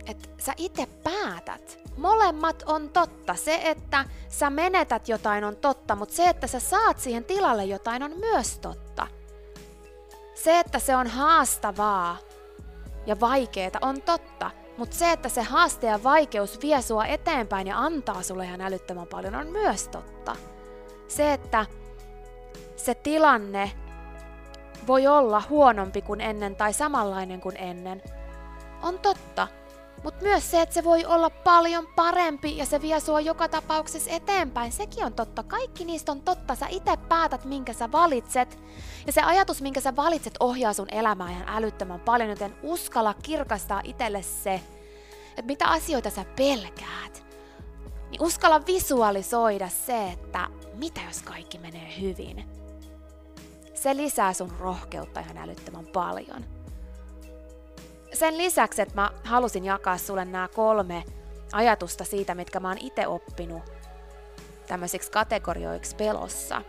Että 0.06 0.28
sä 0.38 0.52
itse 0.56 0.86
päätät. 0.86 1.78
Molemmat 1.96 2.62
on 2.66 2.90
totta. 2.90 3.34
Se, 3.34 3.60
että 3.64 4.04
sä 4.28 4.50
menetät 4.50 5.08
jotain 5.08 5.44
on 5.44 5.56
totta, 5.56 5.96
mutta 5.96 6.14
se, 6.14 6.28
että 6.28 6.46
sä 6.46 6.60
saat 6.60 6.98
siihen 6.98 7.24
tilalle 7.24 7.64
jotain 7.64 8.02
on 8.02 8.18
myös 8.18 8.58
totta. 8.58 9.06
Se, 10.34 10.58
että 10.58 10.78
se 10.78 10.96
on 10.96 11.06
haastavaa 11.06 12.16
ja 13.06 13.20
vaikeeta 13.20 13.78
on 13.82 14.02
totta, 14.02 14.50
mutta 14.76 14.96
se, 14.96 15.12
että 15.12 15.28
se 15.28 15.42
haaste 15.42 15.86
ja 15.86 16.02
vaikeus 16.02 16.62
vie 16.62 16.82
sua 16.82 17.06
eteenpäin 17.06 17.66
ja 17.66 17.78
antaa 17.78 18.22
sulle 18.22 18.44
ihan 18.44 18.60
älyttömän 18.60 19.06
paljon 19.06 19.34
on 19.34 19.46
myös 19.46 19.88
totta. 19.88 20.36
Se, 21.08 21.32
että 21.32 21.66
se 22.76 22.94
tilanne 22.94 23.70
voi 24.86 25.06
olla 25.06 25.42
huonompi 25.48 26.02
kuin 26.02 26.20
ennen 26.20 26.56
tai 26.56 26.72
samanlainen 26.72 27.40
kuin 27.40 27.56
ennen, 27.56 28.02
on 28.82 28.98
totta. 28.98 29.48
Mutta 30.04 30.22
myös 30.22 30.50
se, 30.50 30.62
että 30.62 30.74
se 30.74 30.84
voi 30.84 31.04
olla 31.04 31.30
paljon 31.30 31.86
parempi 31.96 32.56
ja 32.56 32.66
se 32.66 32.80
vie 32.80 33.00
sua 33.00 33.20
joka 33.20 33.48
tapauksessa 33.48 34.10
eteenpäin, 34.10 34.72
sekin 34.72 35.04
on 35.04 35.14
totta. 35.14 35.42
Kaikki 35.42 35.84
niistä 35.84 36.12
on 36.12 36.20
totta. 36.20 36.54
Sä 36.54 36.66
itse 36.68 36.96
päätät, 37.08 37.44
minkä 37.44 37.72
sä 37.72 37.92
valitset. 37.92 38.58
Ja 39.06 39.12
se 39.12 39.20
ajatus, 39.22 39.62
minkä 39.62 39.80
sä 39.80 39.96
valitset, 39.96 40.34
ohjaa 40.40 40.72
sun 40.72 40.88
elämää 40.90 41.30
ihan 41.30 41.48
älyttömän 41.48 42.00
paljon, 42.00 42.30
joten 42.30 42.54
uskalla 42.62 43.14
kirkastaa 43.22 43.80
itselle 43.84 44.22
se, 44.22 44.60
että 45.28 45.42
mitä 45.42 45.66
asioita 45.66 46.10
sä 46.10 46.24
pelkäät. 46.36 47.24
Niin 48.10 48.22
uskalla 48.22 48.66
visualisoida 48.66 49.68
se, 49.68 50.08
että 50.12 50.48
mitä 50.74 51.00
jos 51.06 51.22
kaikki 51.22 51.58
menee 51.58 52.00
hyvin. 52.00 52.44
Se 53.74 53.96
lisää 53.96 54.32
sun 54.32 54.50
rohkeutta 54.58 55.20
ihan 55.20 55.36
älyttömän 55.36 55.86
paljon 55.86 56.53
sen 58.14 58.38
lisäksi, 58.38 58.82
että 58.82 58.94
mä 58.94 59.10
halusin 59.24 59.64
jakaa 59.64 59.98
sulle 59.98 60.24
nämä 60.24 60.48
kolme 60.48 61.04
ajatusta 61.52 62.04
siitä, 62.04 62.34
mitkä 62.34 62.60
mä 62.60 62.68
oon 62.68 62.78
itse 62.78 63.06
oppinut 63.06 63.62
tämmöisiksi 64.66 65.10
kategorioiksi 65.10 65.96
pelossa, 65.96 66.62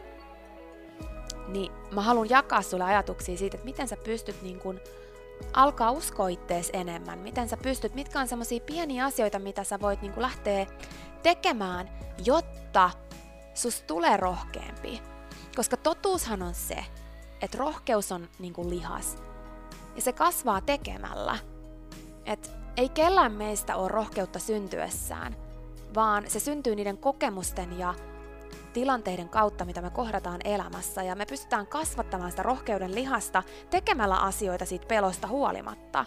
niin 1.47 1.71
mä 1.91 2.01
haluan 2.01 2.29
jakaa 2.29 2.61
sulle 2.61 2.83
ajatuksia 2.83 3.37
siitä, 3.37 3.57
että 3.57 3.65
miten 3.65 3.87
sä 3.87 3.97
pystyt 3.97 4.41
niin 4.41 4.59
kun 4.59 4.79
alkaa 5.53 5.91
uskoa 5.91 6.27
ittees 6.27 6.69
enemmän, 6.73 7.19
miten 7.19 7.49
sä 7.49 7.57
pystyt, 7.57 7.95
mitkä 7.95 8.19
on 8.19 8.27
semmoisia 8.27 8.59
pieniä 8.59 9.05
asioita, 9.05 9.39
mitä 9.39 9.63
sä 9.63 9.79
voit 9.81 10.01
niin 10.01 10.13
lähteä 10.17 10.65
tekemään, 11.23 11.89
jotta 12.25 12.89
sus 13.53 13.81
tulee 13.81 14.17
rohkeampi. 14.17 15.01
Koska 15.55 15.77
totuushan 15.77 16.41
on 16.41 16.53
se, 16.53 16.85
että 17.41 17.57
rohkeus 17.57 18.11
on 18.11 18.29
niin 18.39 18.69
lihas. 18.69 19.17
Ja 19.95 20.01
se 20.01 20.13
kasvaa 20.13 20.61
tekemällä. 20.61 21.37
Et 22.25 22.51
ei 22.77 22.89
kellään 22.89 23.31
meistä 23.31 23.75
ole 23.75 23.87
rohkeutta 23.87 24.39
syntyessään, 24.39 25.35
vaan 25.95 26.23
se 26.27 26.39
syntyy 26.39 26.75
niiden 26.75 26.97
kokemusten 26.97 27.79
ja 27.79 27.93
tilanteiden 28.73 29.29
kautta, 29.29 29.65
mitä 29.65 29.81
me 29.81 29.89
kohdataan 29.89 30.41
elämässä, 30.43 31.03
ja 31.03 31.15
me 31.15 31.25
pystytään 31.25 31.67
kasvattamaan 31.67 32.31
sitä 32.31 32.43
rohkeuden 32.43 32.95
lihasta 32.95 33.43
tekemällä 33.69 34.17
asioita 34.17 34.65
siitä 34.65 34.85
pelosta 34.87 35.27
huolimatta. 35.27 36.05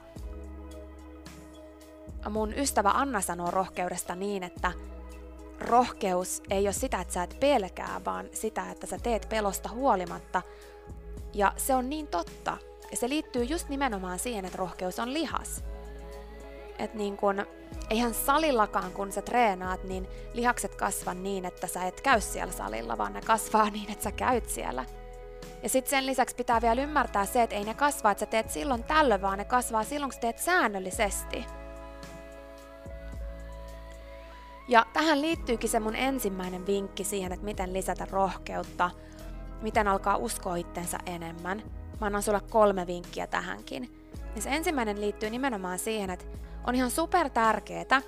Mun 2.30 2.54
ystävä 2.54 2.90
Anna 2.90 3.20
sanoo 3.20 3.50
rohkeudesta 3.50 4.14
niin, 4.14 4.42
että 4.42 4.72
rohkeus 5.60 6.42
ei 6.50 6.66
ole 6.66 6.72
sitä, 6.72 7.00
että 7.00 7.14
sä 7.14 7.22
et 7.22 7.36
pelkää, 7.40 8.00
vaan 8.04 8.28
sitä, 8.32 8.70
että 8.70 8.86
sä 8.86 8.98
teet 9.02 9.26
pelosta 9.28 9.68
huolimatta. 9.68 10.42
Ja 11.34 11.52
se 11.56 11.74
on 11.74 11.90
niin 11.90 12.06
totta. 12.06 12.58
Ja 12.90 12.96
se 12.96 13.08
liittyy 13.08 13.44
just 13.44 13.68
nimenomaan 13.68 14.18
siihen, 14.18 14.44
että 14.44 14.58
rohkeus 14.58 14.98
on 14.98 15.14
lihas. 15.14 15.64
Et 16.78 16.94
niin 16.94 17.16
kun, 17.16 17.46
eihän 17.90 18.14
salillakaan, 18.14 18.92
kun 18.92 19.12
sä 19.12 19.22
treenaat, 19.22 19.84
niin 19.84 20.08
lihakset 20.34 20.74
kasva 20.74 21.14
niin, 21.14 21.44
että 21.44 21.66
sä 21.66 21.86
et 21.86 22.00
käy 22.00 22.20
siellä 22.20 22.52
salilla, 22.52 22.98
vaan 22.98 23.12
ne 23.12 23.20
kasvaa 23.20 23.70
niin, 23.76 23.90
että 23.90 24.04
sä 24.04 24.12
käyt 24.12 24.48
siellä. 24.48 24.84
Ja 25.62 25.68
sitten 25.68 25.90
sen 25.90 26.06
lisäksi 26.06 26.36
pitää 26.36 26.60
vielä 26.62 26.82
ymmärtää 26.82 27.26
se, 27.26 27.42
että 27.42 27.56
ei 27.56 27.64
ne 27.64 27.74
kasva, 27.74 28.10
että 28.10 28.20
sä 28.20 28.26
teet 28.26 28.50
silloin 28.50 28.84
tällöin, 28.84 29.22
vaan 29.22 29.38
ne 29.38 29.44
kasvaa 29.44 29.84
silloin, 29.84 30.10
kun 30.10 30.14
sä 30.14 30.20
teet 30.20 30.38
säännöllisesti. 30.38 31.44
Ja 34.68 34.86
tähän 34.92 35.20
liittyykin 35.20 35.70
se 35.70 35.80
mun 35.80 35.96
ensimmäinen 35.96 36.66
vinkki 36.66 37.04
siihen, 37.04 37.32
että 37.32 37.44
miten 37.44 37.72
lisätä 37.72 38.06
rohkeutta, 38.10 38.90
miten 39.62 39.88
alkaa 39.88 40.16
uskoa 40.16 40.56
itsensä 40.56 40.98
enemmän. 41.06 41.62
Mä 42.00 42.06
annan 42.06 42.22
sulle 42.22 42.40
kolme 42.50 42.86
vinkkiä 42.86 43.26
tähänkin. 43.26 43.90
Ja 44.36 44.42
se 44.42 44.50
ensimmäinen 44.50 45.00
liittyy 45.00 45.30
nimenomaan 45.30 45.78
siihen, 45.78 46.10
että 46.10 46.24
on 46.66 46.74
ihan 46.74 46.90
super 46.90 47.30
tärkeetä, 47.30 48.02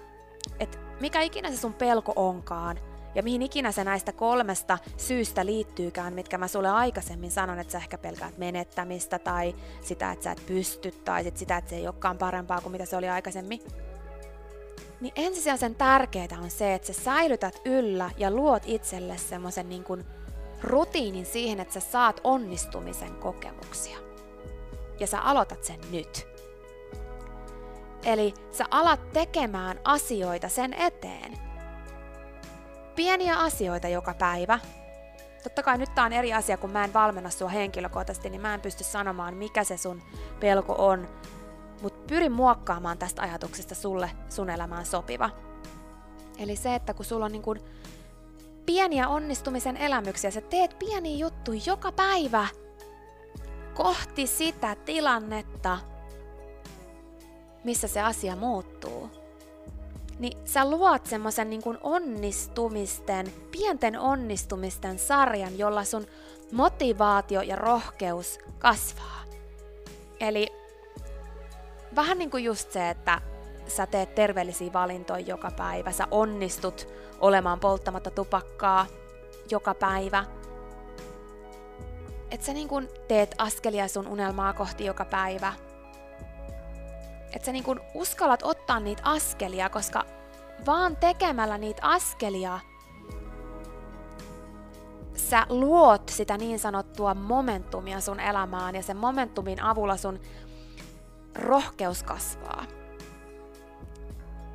että 0.61 0.79
mikä 1.01 1.21
ikinä 1.21 1.51
se 1.51 1.57
sun 1.57 1.75
pelko 1.75 2.13
onkaan, 2.17 2.79
ja 3.15 3.23
mihin 3.23 3.43
ikinä 3.43 3.73
se 3.73 3.85
näistä 3.85 4.13
kolmesta 4.13 4.79
syystä 4.97 5.47
liittyykään, 5.47 6.13
mitkä 6.13 6.39
mä 6.39 6.49
sulle 6.49 6.69
aikaisemmin 6.69 7.31
sanon, 7.31 7.59
että 7.59 7.73
sä 7.73 7.79
ehkä 7.79 7.99
pelkäät 7.99 8.39
menettämistä 8.39 9.19
tai 9.19 9.55
sitä, 9.83 10.13
että 10.13 10.25
sä 10.25 10.33
et 10.33 10.47
pysty 10.47 10.91
tai 10.91 11.25
sit 11.25 11.37
sitä, 11.37 11.57
että 11.57 11.71
se 11.71 11.77
ei 11.77 11.87
olekaan 11.87 12.19
parempaa 12.19 12.61
kuin 12.61 12.73
mitä 12.73 12.85
se 12.85 12.97
oli 12.97 13.09
aikaisemmin. 13.09 13.61
Niin 15.01 15.13
ensisijaisen 15.17 15.75
tärkeää 15.75 16.39
on 16.43 16.51
se, 16.51 16.75
että 16.75 16.93
sä 16.93 17.03
säilytät 17.03 17.61
yllä 17.65 18.11
ja 18.17 18.31
luot 18.31 18.63
itselle 18.67 19.19
semmoisen 19.19 19.69
niin 19.69 19.85
kuin 19.85 20.05
rutiinin 20.63 21.27
siihen, 21.27 21.61
että 21.61 21.75
sä 21.75 21.81
saat 21.81 22.21
onnistumisen 22.25 23.15
kokemuksia. 23.15 23.99
Ja 25.01 25.07
sä 25.07 25.21
aloitat 25.21 25.65
sen 25.65 25.81
nyt. 25.91 26.29
Eli 28.05 28.35
sä 28.53 28.65
alat 28.71 29.13
tekemään 29.13 29.81
asioita 29.85 30.49
sen 30.49 30.75
eteen. 30.75 31.39
Pieniä 32.97 33.39
asioita 33.39 33.89
joka 33.89 34.15
päivä. 34.15 34.59
Totta 35.43 35.63
kai 35.63 35.79
nyt 35.79 35.95
tää 35.95 36.05
on 36.05 36.13
eri 36.13 36.33
asia, 36.33 36.57
kun 36.57 36.73
mä 36.73 36.85
en 36.85 36.93
valmenna 36.93 37.31
sua 37.31 37.49
henkilökohtaisesti, 37.49 38.31
niin 38.31 38.41
mä 38.41 38.55
en 38.55 38.61
pysty 38.61 38.85
sanomaan, 38.85 39.35
mikä 39.35 39.65
se 39.65 39.77
sun 39.77 40.03
pelko 40.41 40.75
on. 40.79 41.09
Mutta 41.83 42.01
pyrin 42.07 42.33
muokkaamaan 42.33 42.99
tästä 42.99 43.23
ajatuksesta 43.23 43.75
sulle 43.75 44.11
sun 44.29 44.51
elämään 44.51 44.87
sopiva. 44.87 45.31
Eli 46.39 46.57
se, 46.57 46.75
että 46.75 46.95
kun 46.95 47.05
sulla 47.05 47.25
on 47.25 47.33
niin 47.33 47.43
kun 47.43 47.61
pieniä 48.67 49.09
onnistumisen 49.09 49.77
elämyksiä, 49.77 50.31
sä 50.31 50.41
teet 50.41 50.79
pieniä 50.79 51.17
juttuja 51.17 51.61
joka 51.67 51.93
päivä 51.93 52.47
kohti 53.75 54.27
sitä 54.27 54.77
tilannetta, 54.85 55.79
missä 57.65 57.89
se 57.89 58.01
asia 58.01 58.37
muuttuu, 58.37 59.11
niin 60.19 60.39
sä 60.45 60.71
luot 60.71 61.07
semmoisen 61.07 61.51
niin 61.51 61.63
onnistumisten, 61.83 63.33
pienten 63.51 63.99
onnistumisten 63.99 64.99
sarjan, 64.99 65.59
jolla 65.59 65.85
sun 65.85 66.07
motivaatio 66.53 67.41
ja 67.41 67.57
rohkeus 67.57 68.39
kasvaa. 68.59 69.25
Eli 70.21 70.49
vähän 71.97 72.19
niin 72.19 72.31
kuin 72.31 72.45
just 72.45 72.73
se, 72.73 72.91
että 72.91 73.21
sä 73.71 73.87
teet 73.87 74.15
terveellisiä 74.15 74.73
valintoja 74.73 75.21
joka 75.21 75.51
päivä, 75.51 75.93
sä 75.93 76.07
onnistut 76.11 76.89
olemaan 77.21 77.61
polttamatta 77.61 78.11
tupakkaa 78.11 78.87
joka 79.51 79.75
päivä, 79.75 80.25
että 82.31 82.47
sä 82.47 82.53
niin 82.53 82.69
kuin 82.69 82.89
teet 83.09 83.35
askelia 83.39 83.89
sun 83.89 84.09
unelmaa 84.09 84.53
kohti 84.53 84.85
joka 84.85 85.05
päivä, 85.05 85.53
että 87.33 87.47
sä 87.47 87.53
niin 87.53 87.65
kun 87.65 87.81
uskallat 87.95 88.43
ottaa 88.43 88.81
niitä 88.81 89.03
askelia, 89.05 89.69
koska 89.69 90.05
vaan 90.67 90.97
tekemällä 90.97 91.59
niitä 91.59 91.83
askelia 91.83 92.61
sä 95.31 95.47
luot 95.49 96.09
sitä 96.09 96.39
niin 96.39 96.59
sanottua 96.59 97.15
momentumia 97.15 98.01
sun 98.01 98.21
elämään 98.21 98.75
ja 98.75 98.83
sen 98.83 98.97
momentumin 98.97 99.63
avulla 99.63 99.97
sun 99.97 100.21
rohkeus 101.35 102.03
kasvaa. 102.03 102.65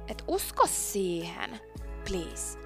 Et 0.08 0.24
usko 0.28 0.68
siihen, 0.68 1.60
please, 2.08 2.60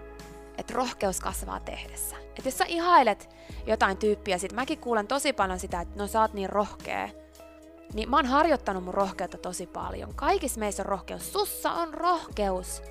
että 0.58 0.74
rohkeus 0.74 1.20
kasvaa 1.20 1.60
tehdessä. 1.60 2.16
Et 2.40 2.46
jos 2.46 2.58
sä 2.58 2.66
ihailet 2.68 3.30
jotain 3.66 3.98
tyyppiä, 3.98 4.38
sit 4.38 4.54
mäkin 4.54 4.80
kuulen 4.80 5.08
tosi 5.08 5.34
paljon 5.34 5.60
sitä, 5.60 5.82
että 5.82 5.96
no 5.98 6.08
sä 6.08 6.22
oot 6.22 6.34
niin 6.34 6.50
rohkea, 6.50 7.10
niin 7.94 8.10
mä 8.10 8.16
oon 8.16 8.26
harjoittanut 8.26 8.84
mun 8.84 8.94
rohkeutta 8.94 9.38
tosi 9.38 9.68
paljon. 9.68 10.16
Kaikissa 10.16 10.60
meissä 10.60 10.84
on 10.84 10.90
rohkeus. 10.90 11.34
Sussa 11.34 11.72
on 11.72 11.94
rohkeus. 11.94 12.82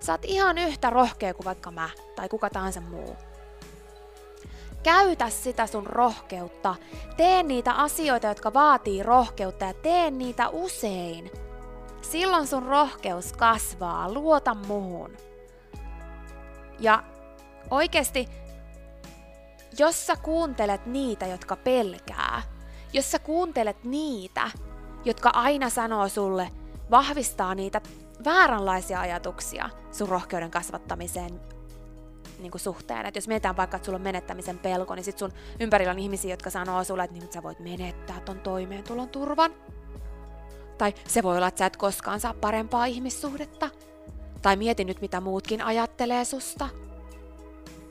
Sä 0.00 0.12
oot 0.12 0.24
ihan 0.24 0.58
yhtä 0.58 0.90
rohkea 0.90 1.34
kuin 1.34 1.44
vaikka 1.44 1.70
mä 1.70 1.88
tai 2.16 2.28
kuka 2.28 2.50
tahansa 2.50 2.80
muu. 2.80 3.16
Käytä 4.82 5.28
sitä 5.30 5.66
sun 5.66 5.86
rohkeutta. 5.86 6.74
Tee 7.16 7.42
niitä 7.42 7.72
asioita, 7.72 8.26
jotka 8.26 8.54
vaatii 8.54 9.02
rohkeutta 9.02 9.64
ja 9.64 9.74
tee 9.74 10.10
niitä 10.10 10.48
usein. 10.48 11.30
Silloin 12.02 12.46
sun 12.46 12.62
rohkeus 12.62 13.32
kasvaa. 13.32 14.12
Luota 14.12 14.54
muhun. 14.54 15.16
Ja 16.78 17.02
oikeasti, 17.70 18.28
jos 19.78 20.06
sä 20.06 20.16
kuuntelet 20.16 20.86
niitä, 20.86 21.26
jotka 21.26 21.56
pelkää, 21.56 22.42
jos 22.92 23.10
sä 23.10 23.18
kuuntelet 23.18 23.84
niitä, 23.84 24.50
jotka 25.04 25.30
aina 25.34 25.70
sanoo 25.70 26.08
sulle, 26.08 26.50
vahvistaa 26.90 27.54
niitä 27.54 27.80
vääränlaisia 28.24 29.00
ajatuksia 29.00 29.70
sun 29.92 30.08
rohkeuden 30.08 30.50
kasvattamiseen 30.50 31.40
niin 32.38 32.50
kuin 32.50 32.60
suhteen. 32.60 33.06
Että 33.06 33.18
jos 33.18 33.28
mietitään 33.28 33.56
vaikka, 33.56 33.76
että 33.76 33.86
sulla 33.86 33.96
on 33.96 34.02
menettämisen 34.02 34.58
pelko, 34.58 34.94
niin 34.94 35.04
sit 35.04 35.18
sun 35.18 35.32
ympärillä 35.60 35.90
on 35.90 35.98
ihmisiä, 35.98 36.32
jotka 36.32 36.50
sanoo 36.50 36.84
sulle, 36.84 37.04
että, 37.04 37.18
niin, 37.18 37.32
sä 37.32 37.42
voit 37.42 37.60
menettää 37.60 38.20
ton 38.20 38.40
toimeentulon 38.40 39.08
turvan. 39.08 39.54
Tai 40.80 40.94
se 41.08 41.22
voi 41.22 41.36
olla, 41.36 41.48
että 41.48 41.58
sä 41.58 41.66
et 41.66 41.76
koskaan 41.76 42.20
saa 42.20 42.34
parempaa 42.34 42.84
ihmissuhdetta. 42.84 43.70
Tai 44.42 44.56
mieti 44.56 44.84
nyt, 44.84 45.00
mitä 45.00 45.20
muutkin 45.20 45.62
ajattelee 45.62 46.24
susta. 46.24 46.68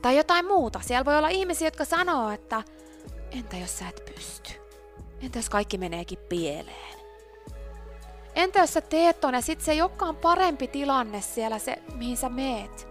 Tai 0.02 0.16
jotain 0.16 0.46
muuta. 0.46 0.80
Siellä 0.82 1.04
voi 1.04 1.16
olla 1.18 1.28
ihmisiä, 1.28 1.66
jotka 1.66 1.84
sanoo, 1.84 2.30
että 2.30 2.62
entä 3.30 3.56
jos 3.56 3.78
sä 3.78 3.88
et 3.88 4.12
pysty? 4.14 4.50
Entä 5.22 5.38
jos 5.38 5.50
kaikki 5.50 5.78
meneekin 5.78 6.18
pieleen? 6.28 6.98
Entä 8.34 8.58
jos 8.58 8.72
sä 8.72 8.80
teet 8.80 9.20
ton 9.20 9.34
ja 9.34 9.40
sit 9.40 9.60
se 9.60 9.72
ei 9.72 9.82
olekaan 9.82 10.16
parempi 10.16 10.68
tilanne 10.68 11.20
siellä 11.20 11.58
se, 11.58 11.82
mihin 11.94 12.16
sä 12.16 12.28
meet? 12.28 12.88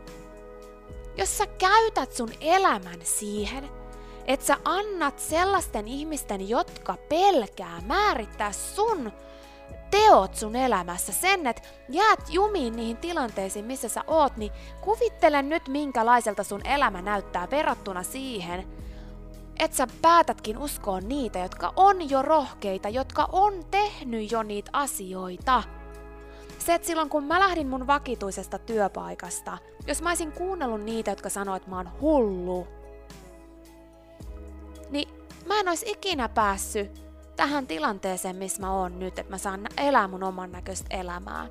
Jos 1.18 1.38
sä 1.38 1.48
käytät 1.48 2.12
sun 2.12 2.30
elämän 2.42 3.00
siihen, 3.04 3.70
että 4.28 4.46
sä 4.46 4.58
annat 4.66 5.20
sellaisten 5.20 5.88
ihmisten, 5.88 6.50
jotka 6.50 6.98
pelkää, 7.10 7.82
määrittää 7.86 8.52
sun 8.52 9.12
teot 9.92 10.36
sun 10.36 10.56
elämässä, 10.56 11.14
sen, 11.14 11.48
että 11.48 11.62
jäät 11.90 12.20
jumiin 12.30 12.76
niihin 12.76 12.98
tilanteisiin, 12.98 13.66
missä 13.66 13.90
sä 13.90 14.04
oot, 14.08 14.38
niin 14.38 14.52
kuvittele 14.82 15.42
nyt, 15.42 15.68
minkälaiselta 15.68 16.44
sun 16.44 16.62
elämä 16.66 17.02
näyttää 17.02 17.48
verrattuna 17.52 18.04
siihen, 18.04 18.68
että 19.60 19.78
sä 19.78 19.88
päätätkin 20.02 20.58
uskoa 20.58 21.00
niitä, 21.00 21.40
jotka 21.40 21.74
on 21.76 22.10
jo 22.10 22.22
rohkeita, 22.22 22.90
jotka 22.90 23.30
on 23.32 23.66
tehnyt 23.72 24.32
jo 24.32 24.44
niitä 24.44 24.70
asioita. 24.74 25.64
Se, 26.60 26.74
että 26.74 26.88
silloin 26.88 27.10
kun 27.10 27.24
mä 27.24 27.40
lähdin 27.40 27.68
mun 27.68 27.88
vakituisesta 27.88 28.58
työpaikasta, 28.58 29.58
jos 29.88 30.02
mä 30.02 30.10
olisin 30.10 30.32
kuunnellut 30.32 30.82
niitä, 30.82 31.12
jotka 31.12 31.30
sanoo, 31.30 31.56
että 31.56 31.70
mä 31.70 31.78
oon 31.78 31.92
hullu, 32.02 32.68
niin 34.90 35.10
mä 35.46 35.60
en 35.60 35.68
olisi 35.68 35.92
ikinä 35.92 36.30
päässyt 36.30 37.09
tähän 37.40 37.68
tilanteeseen, 37.68 38.36
missä 38.36 38.62
mä 38.62 38.74
oon 38.74 39.00
nyt, 39.00 39.20
että 39.20 39.32
mä 39.32 39.38
saan 39.38 39.68
elää 39.78 40.08
mun 40.08 40.24
oman 40.24 40.52
näköistä 40.52 40.98
elämää. 40.98 41.48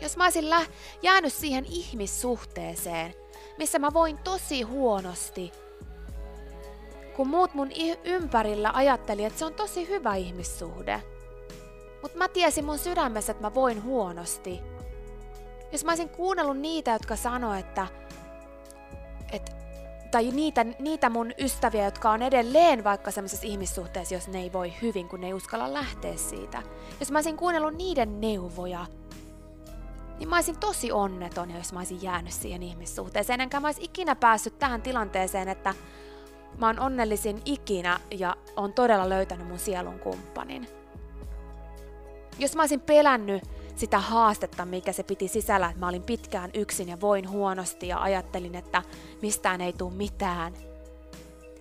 Jos 0.00 0.16
mä 0.16 0.24
olisin 0.24 0.50
lä- 0.50 0.66
jäänyt 1.02 1.32
siihen 1.32 1.64
ihmissuhteeseen, 1.64 3.14
missä 3.58 3.78
mä 3.78 3.92
voin 3.92 4.18
tosi 4.18 4.62
huonosti, 4.62 5.52
kun 7.16 7.28
muut 7.28 7.54
mun 7.54 7.70
ympärillä 8.04 8.70
ajatteli, 8.74 9.24
että 9.24 9.38
se 9.38 9.44
on 9.44 9.54
tosi 9.54 9.88
hyvä 9.88 10.14
ihmissuhde. 10.14 11.02
Mutta 12.02 12.18
mä 12.18 12.28
tiesin 12.28 12.64
mun 12.64 12.78
sydämessä, 12.78 13.32
että 13.32 13.44
mä 13.44 13.54
voin 13.54 13.82
huonosti. 13.82 14.60
Jos 15.72 15.84
mä 15.84 15.90
olisin 15.90 16.08
kuunnellut 16.08 16.58
niitä, 16.58 16.90
jotka 16.90 17.16
sanoo, 17.16 17.54
että, 17.54 17.86
että 19.32 19.52
tai 20.16 20.30
niitä, 20.30 20.64
niitä 20.78 21.10
mun 21.10 21.32
ystäviä, 21.38 21.84
jotka 21.84 22.10
on 22.10 22.22
edelleen 22.22 22.84
vaikka 22.84 23.10
semmoisessa 23.10 23.46
ihmissuhteessa, 23.46 24.14
jos 24.14 24.28
ne 24.28 24.40
ei 24.40 24.52
voi 24.52 24.72
hyvin, 24.82 25.08
kun 25.08 25.20
ne 25.20 25.26
ei 25.26 25.34
uskalla 25.34 25.72
lähteä 25.72 26.16
siitä. 26.16 26.62
Jos 27.00 27.10
mä 27.10 27.18
olisin 27.18 27.36
kuunnellut 27.36 27.74
niiden 27.74 28.20
neuvoja, 28.20 28.86
niin 30.18 30.28
mä 30.28 30.36
olisin 30.36 30.58
tosi 30.58 30.92
onneton, 30.92 31.50
jos 31.50 31.72
mä 31.72 31.78
olisin 31.78 32.02
jäänyt 32.02 32.32
siihen 32.32 32.62
ihmissuhteeseen. 32.62 33.40
Enkä 33.40 33.60
mä 33.60 33.68
olisin 33.68 33.84
ikinä 33.84 34.16
päässyt 34.16 34.58
tähän 34.58 34.82
tilanteeseen, 34.82 35.48
että 35.48 35.74
Mä 36.58 36.66
oon 36.66 36.80
onnellisin 36.80 37.42
ikinä 37.44 38.00
ja 38.10 38.36
on 38.56 38.72
todella 38.72 39.08
löytänyt 39.08 39.48
mun 39.48 39.58
sielun 39.58 39.98
kumppanin. 39.98 40.68
Jos 42.38 42.56
mä 42.56 42.62
olisin 42.62 42.80
pelännyt 42.80 43.42
sitä 43.76 43.98
haastetta, 43.98 44.64
mikä 44.64 44.92
se 44.92 45.02
piti 45.02 45.28
sisällä, 45.28 45.66
että 45.66 45.80
mä 45.80 45.88
olin 45.88 46.02
pitkään 46.02 46.50
yksin 46.54 46.88
ja 46.88 47.00
voin 47.00 47.30
huonosti 47.30 47.88
ja 47.88 48.02
ajattelin, 48.02 48.54
että 48.54 48.82
mistään 49.22 49.60
ei 49.60 49.72
tule 49.72 49.92
mitään. 49.92 50.52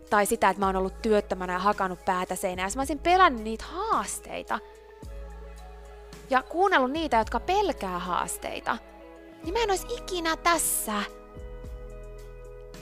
Tai 0.09 0.25
sitä, 0.25 0.49
että 0.49 0.59
mä 0.59 0.65
oon 0.65 0.75
ollut 0.75 1.01
työttömänä 1.01 1.53
ja 1.53 1.59
hakannut 1.59 2.05
päätä 2.05 2.35
seinään. 2.35 2.71
Mä 2.75 2.81
olisin 2.81 2.99
pelännyt 2.99 3.43
niitä 3.43 3.65
haasteita 3.67 4.59
ja 6.29 6.43
kuunnellut 6.43 6.91
niitä, 6.91 7.17
jotka 7.17 7.39
pelkää 7.39 7.99
haasteita, 7.99 8.77
niin 9.43 9.53
mä 9.53 9.59
en 9.59 9.69
olisi 9.69 9.87
ikinä 9.97 10.37
tässä. 10.37 11.03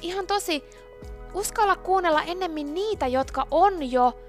Ihan 0.01 0.27
tosi 0.27 0.63
uskalla 1.33 1.75
kuunnella 1.75 2.23
ennemmin 2.23 2.73
niitä, 2.73 3.07
jotka 3.07 3.47
on 3.51 3.91
jo 3.91 4.19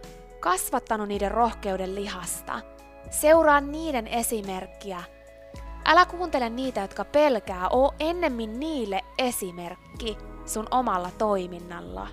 kasvattanut 0.41 1.09
niiden 1.09 1.31
rohkeuden 1.31 1.95
lihasta. 1.95 2.61
Seuraa 3.11 3.61
niiden 3.61 4.07
esimerkkiä. 4.07 5.03
Älä 5.85 6.07
kuuntele 6.07 6.51
niitä, 6.51 6.81
jotka 6.81 7.05
pelkää, 7.05 7.69
oo 7.69 7.95
ennemmin 8.01 8.61
niille 8.61 9.01
esimerkki 9.19 10.19
sun 10.47 10.67
omalla 10.71 11.11
toiminnalla. 11.19 12.09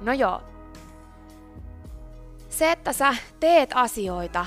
No 0.00 0.12
joo. 0.12 0.40
Se, 2.48 2.72
että 2.72 2.92
sä 2.92 3.14
teet 3.40 3.70
asioita 3.74 4.46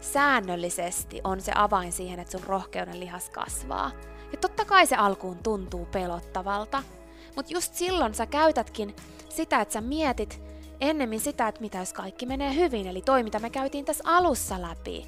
säännöllisesti, 0.00 1.20
on 1.24 1.40
se 1.40 1.52
avain 1.54 1.92
siihen, 1.92 2.20
että 2.20 2.32
sun 2.38 2.46
rohkeuden 2.46 3.00
lihas 3.00 3.30
kasvaa. 3.30 3.90
Ja 4.32 4.38
totta 4.38 4.64
kai 4.64 4.86
se 4.86 4.96
alkuun 4.96 5.38
tuntuu 5.42 5.86
pelottavalta, 5.86 6.82
mutta 7.36 7.52
just 7.52 7.74
silloin 7.74 8.14
sä 8.14 8.26
käytätkin 8.26 8.96
sitä, 9.28 9.60
että 9.60 9.72
sä 9.72 9.80
mietit 9.80 10.42
ennemmin 10.80 11.20
sitä, 11.20 11.48
että 11.48 11.60
mitä 11.60 11.78
jos 11.78 11.92
kaikki 11.92 12.26
menee 12.26 12.54
hyvin, 12.54 12.86
eli 12.86 13.02
toi, 13.02 13.22
mitä 13.22 13.38
me 13.38 13.50
käytiin 13.50 13.84
tässä 13.84 14.04
alussa 14.06 14.62
läpi. 14.62 15.06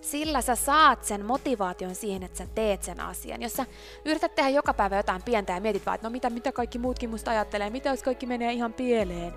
Sillä 0.00 0.40
sä 0.40 0.54
saat 0.54 1.04
sen 1.04 1.24
motivaation 1.24 1.94
siihen, 1.94 2.22
että 2.22 2.38
sä 2.38 2.46
teet 2.54 2.82
sen 2.82 3.00
asian. 3.00 3.42
Jos 3.42 3.52
sä 3.52 3.66
yrität 4.04 4.34
tehdä 4.34 4.50
joka 4.50 4.74
päivä 4.74 4.96
jotain 4.96 5.22
pientä 5.22 5.52
ja 5.52 5.60
mietit 5.60 5.86
vaan, 5.86 5.94
että 5.94 6.06
no 6.06 6.12
mitä, 6.12 6.30
mitä 6.30 6.52
kaikki 6.52 6.78
muutkin 6.78 7.10
musta 7.10 7.30
ajattelee, 7.30 7.70
mitä 7.70 7.88
jos 7.88 8.02
kaikki 8.02 8.26
menee 8.26 8.52
ihan 8.52 8.72
pieleen, 8.72 9.32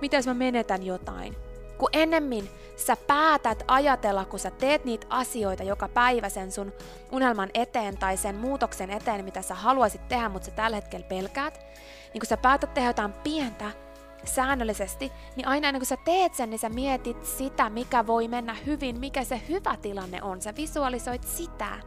mitä 0.00 0.16
jos 0.16 0.26
mä 0.26 0.34
menetän 0.34 0.86
jotain. 0.86 1.36
Kun 1.78 1.88
ennemmin 1.92 2.48
sä 2.76 2.96
päätät 3.06 3.64
ajatella, 3.68 4.24
kun 4.24 4.38
sä 4.38 4.50
teet 4.50 4.84
niitä 4.84 5.06
asioita 5.10 5.62
joka 5.62 5.88
päivä 5.88 6.28
sen 6.28 6.52
sun 6.52 6.72
unelman 7.12 7.50
eteen 7.54 7.98
tai 7.98 8.16
sen 8.16 8.34
muutoksen 8.34 8.90
eteen, 8.90 9.24
mitä 9.24 9.42
sä 9.42 9.54
haluaisit 9.54 10.08
tehdä, 10.08 10.28
mutta 10.28 10.46
sä 10.46 10.50
tällä 10.50 10.76
hetkellä 10.76 11.06
pelkäät, 11.08 11.60
niin 12.12 12.20
kun 12.20 12.28
sä 12.28 12.36
päätät 12.36 12.74
tehdä 12.74 12.88
jotain 12.88 13.12
pientä, 13.12 13.70
säännöllisesti, 14.24 15.12
niin 15.36 15.48
aina 15.48 15.68
ennen 15.68 15.80
kuin 15.80 15.86
sä 15.86 15.96
teet 16.04 16.34
sen, 16.34 16.50
niin 16.50 16.58
sä 16.58 16.68
mietit 16.68 17.24
sitä, 17.24 17.70
mikä 17.70 18.06
voi 18.06 18.28
mennä 18.28 18.56
hyvin, 18.66 19.00
mikä 19.00 19.24
se 19.24 19.42
hyvä 19.48 19.76
tilanne 19.76 20.22
on. 20.22 20.42
Sä 20.42 20.54
visualisoit 20.56 21.24
sitä. 21.24 21.78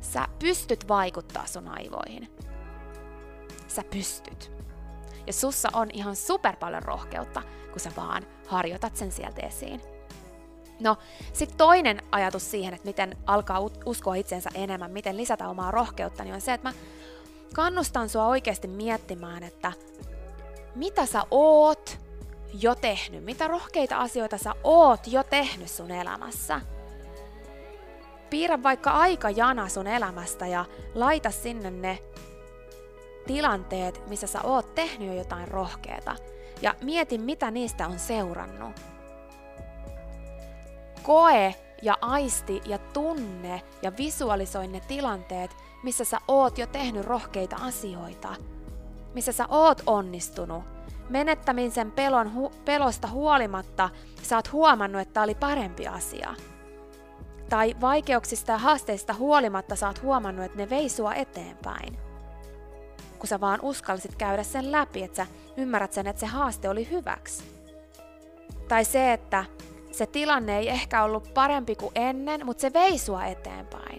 Sä 0.00 0.28
pystyt 0.38 0.88
vaikuttaa 0.88 1.46
sun 1.46 1.68
aivoihin. 1.68 2.36
Sä 3.68 3.82
pystyt. 3.90 4.52
Ja 5.26 5.32
sussa 5.32 5.68
on 5.72 5.88
ihan 5.92 6.16
super 6.16 6.56
paljon 6.56 6.82
rohkeutta, 6.82 7.42
kun 7.70 7.80
sä 7.80 7.90
vaan 7.96 8.26
harjoitat 8.46 8.96
sen 8.96 9.12
sieltä 9.12 9.46
esiin. 9.46 9.80
No, 10.80 10.96
sitten 11.32 11.58
toinen 11.58 12.02
ajatus 12.12 12.50
siihen, 12.50 12.74
että 12.74 12.88
miten 12.88 13.16
alkaa 13.26 13.60
uskoa 13.86 14.14
itsensä 14.14 14.50
enemmän, 14.54 14.90
miten 14.90 15.16
lisätä 15.16 15.48
omaa 15.48 15.70
rohkeutta, 15.70 16.24
niin 16.24 16.34
on 16.34 16.40
se, 16.40 16.52
että 16.52 16.68
mä 16.68 16.74
kannustan 17.54 18.08
sua 18.08 18.26
oikeasti 18.26 18.68
miettimään, 18.68 19.42
että 19.42 19.72
mitä 20.74 21.06
sä 21.06 21.22
oot 21.30 21.98
jo 22.52 22.74
tehnyt, 22.74 23.24
mitä 23.24 23.48
rohkeita 23.48 23.96
asioita 23.96 24.38
sä 24.38 24.54
oot 24.64 25.06
jo 25.06 25.22
tehnyt 25.22 25.68
sun 25.68 25.90
elämässä. 25.90 26.60
Piirrä 28.30 28.62
vaikka 28.62 28.90
aikajana 28.90 29.68
sun 29.68 29.86
elämästä 29.86 30.46
ja 30.46 30.64
laita 30.94 31.30
sinne 31.30 31.70
ne 31.70 31.98
tilanteet, 33.26 34.08
missä 34.08 34.26
sä 34.26 34.42
oot 34.42 34.74
tehnyt 34.74 35.08
jo 35.08 35.14
jotain 35.14 35.48
rohkeata. 35.48 36.16
Ja 36.62 36.74
mieti, 36.82 37.18
mitä 37.18 37.50
niistä 37.50 37.86
on 37.86 37.98
seurannut. 37.98 38.80
Koe 41.02 41.54
ja 41.82 41.98
aisti 42.00 42.62
ja 42.64 42.78
tunne 42.78 43.62
ja 43.82 43.92
visualisoi 43.96 44.68
ne 44.68 44.80
tilanteet, 44.88 45.50
missä 45.82 46.04
sä 46.04 46.18
oot 46.28 46.58
jo 46.58 46.66
tehnyt 46.66 47.04
rohkeita 47.04 47.56
asioita– 47.56 48.36
missä 49.14 49.32
sä 49.32 49.46
oot 49.48 49.82
onnistunut. 49.86 50.64
Menettämisen 51.08 51.92
pelon 51.92 52.32
hu- 52.36 52.54
pelosta 52.64 53.08
huolimatta 53.08 53.90
sä 54.22 54.36
oot 54.36 54.52
huomannut, 54.52 55.02
että 55.02 55.22
oli 55.22 55.34
parempi 55.34 55.86
asia. 55.86 56.34
Tai 57.48 57.74
vaikeuksista 57.80 58.52
ja 58.52 58.58
haasteista 58.58 59.14
huolimatta 59.14 59.76
sä 59.76 59.86
oot 59.86 60.02
huomannut, 60.02 60.44
että 60.44 60.58
ne 60.58 60.70
vei 60.70 60.88
sua 60.88 61.14
eteenpäin. 61.14 61.98
Kun 63.18 63.28
sä 63.28 63.40
vaan 63.40 63.58
uskallisit 63.62 64.16
käydä 64.16 64.42
sen 64.42 64.72
läpi, 64.72 65.02
että 65.02 65.16
sä 65.16 65.26
ymmärrät 65.56 65.92
sen, 65.92 66.06
että 66.06 66.20
se 66.20 66.26
haaste 66.26 66.68
oli 66.68 66.90
hyväksi. 66.90 67.44
Tai 68.68 68.84
se, 68.84 69.12
että 69.12 69.44
se 69.92 70.06
tilanne 70.06 70.58
ei 70.58 70.68
ehkä 70.68 71.02
ollut 71.02 71.34
parempi 71.34 71.74
kuin 71.74 71.92
ennen, 71.94 72.46
mutta 72.46 72.60
se 72.60 72.72
vei 72.72 72.98
sua 72.98 73.24
eteenpäin. 73.24 73.98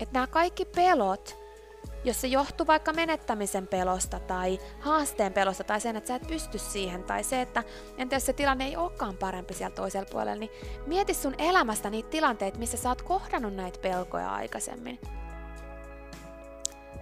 Että 0.00 0.12
nämä 0.12 0.26
kaikki 0.26 0.64
pelot 0.64 1.43
jos 2.04 2.20
se 2.20 2.26
johtuu 2.26 2.66
vaikka 2.66 2.92
menettämisen 2.92 3.66
pelosta 3.66 4.20
tai 4.20 4.58
haasteen 4.80 5.32
pelosta 5.32 5.64
tai 5.64 5.80
sen, 5.80 5.96
että 5.96 6.08
sä 6.08 6.14
et 6.14 6.26
pysty 6.26 6.58
siihen, 6.58 7.04
tai 7.04 7.24
se, 7.24 7.42
että 7.42 7.62
entä 7.98 8.16
jos 8.16 8.26
se 8.26 8.32
tilanne 8.32 8.64
ei 8.64 8.76
olekaan 8.76 9.16
parempi 9.16 9.54
siellä 9.54 9.74
toisella 9.74 10.08
puolella, 10.10 10.40
niin 10.40 10.50
mieti 10.86 11.14
sun 11.14 11.34
elämästä 11.38 11.90
niitä 11.90 12.08
tilanteita, 12.08 12.58
missä 12.58 12.76
sä 12.76 12.88
oot 12.88 13.02
kohdannut 13.02 13.54
näitä 13.54 13.78
pelkoja 13.78 14.30
aikaisemmin. 14.30 15.00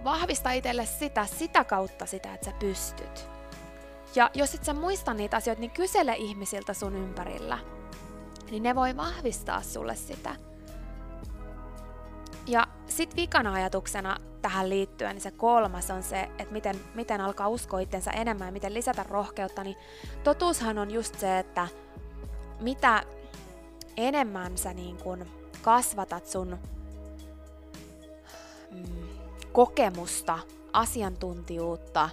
Vahvista 0.03 0.51
itselle 0.51 0.85
sitä, 0.85 1.25
sitä 1.25 1.63
kautta 1.63 2.05
sitä, 2.05 2.33
että 2.33 2.45
sä 2.45 2.51
pystyt. 2.59 3.27
Ja 4.15 4.31
jos 4.33 4.55
et 4.55 4.63
sä 4.63 4.73
muista 4.73 5.13
niitä 5.13 5.37
asioita, 5.37 5.59
niin 5.59 5.71
kysele 5.71 6.15
ihmisiltä 6.15 6.73
sun 6.73 6.95
ympärillä. 6.95 7.59
Niin 8.51 8.63
ne 8.63 8.75
voi 8.75 8.97
vahvistaa 8.97 9.61
sulle 9.61 9.95
sitä. 9.95 10.35
Ja 12.47 12.67
sitten 12.87 13.15
vikana 13.15 13.53
ajatuksena 13.53 14.17
tähän 14.43 14.69
liittyen, 14.69 15.15
niin 15.15 15.21
se 15.21 15.31
kolmas 15.31 15.91
on 15.91 16.03
se, 16.03 16.21
että 16.21 16.53
miten, 16.53 16.79
miten 16.95 17.21
alkaa 17.21 17.47
uskoa 17.47 17.79
itsensä 17.79 18.11
enemmän 18.11 18.47
ja 18.47 18.51
miten 18.51 18.73
lisätä 18.73 19.03
rohkeutta, 19.03 19.63
niin 19.63 19.77
totuushan 20.23 20.77
on 20.77 20.91
just 20.91 21.19
se, 21.19 21.39
että 21.39 21.67
mitä 22.59 23.03
enemmän 23.97 24.57
sä 24.57 24.73
niin 24.73 24.97
kun 24.97 25.25
kasvatat 25.61 26.27
sun 26.27 26.57
mm, 28.71 29.07
kokemusta, 29.51 30.39
asiantuntijuutta, 30.73 32.09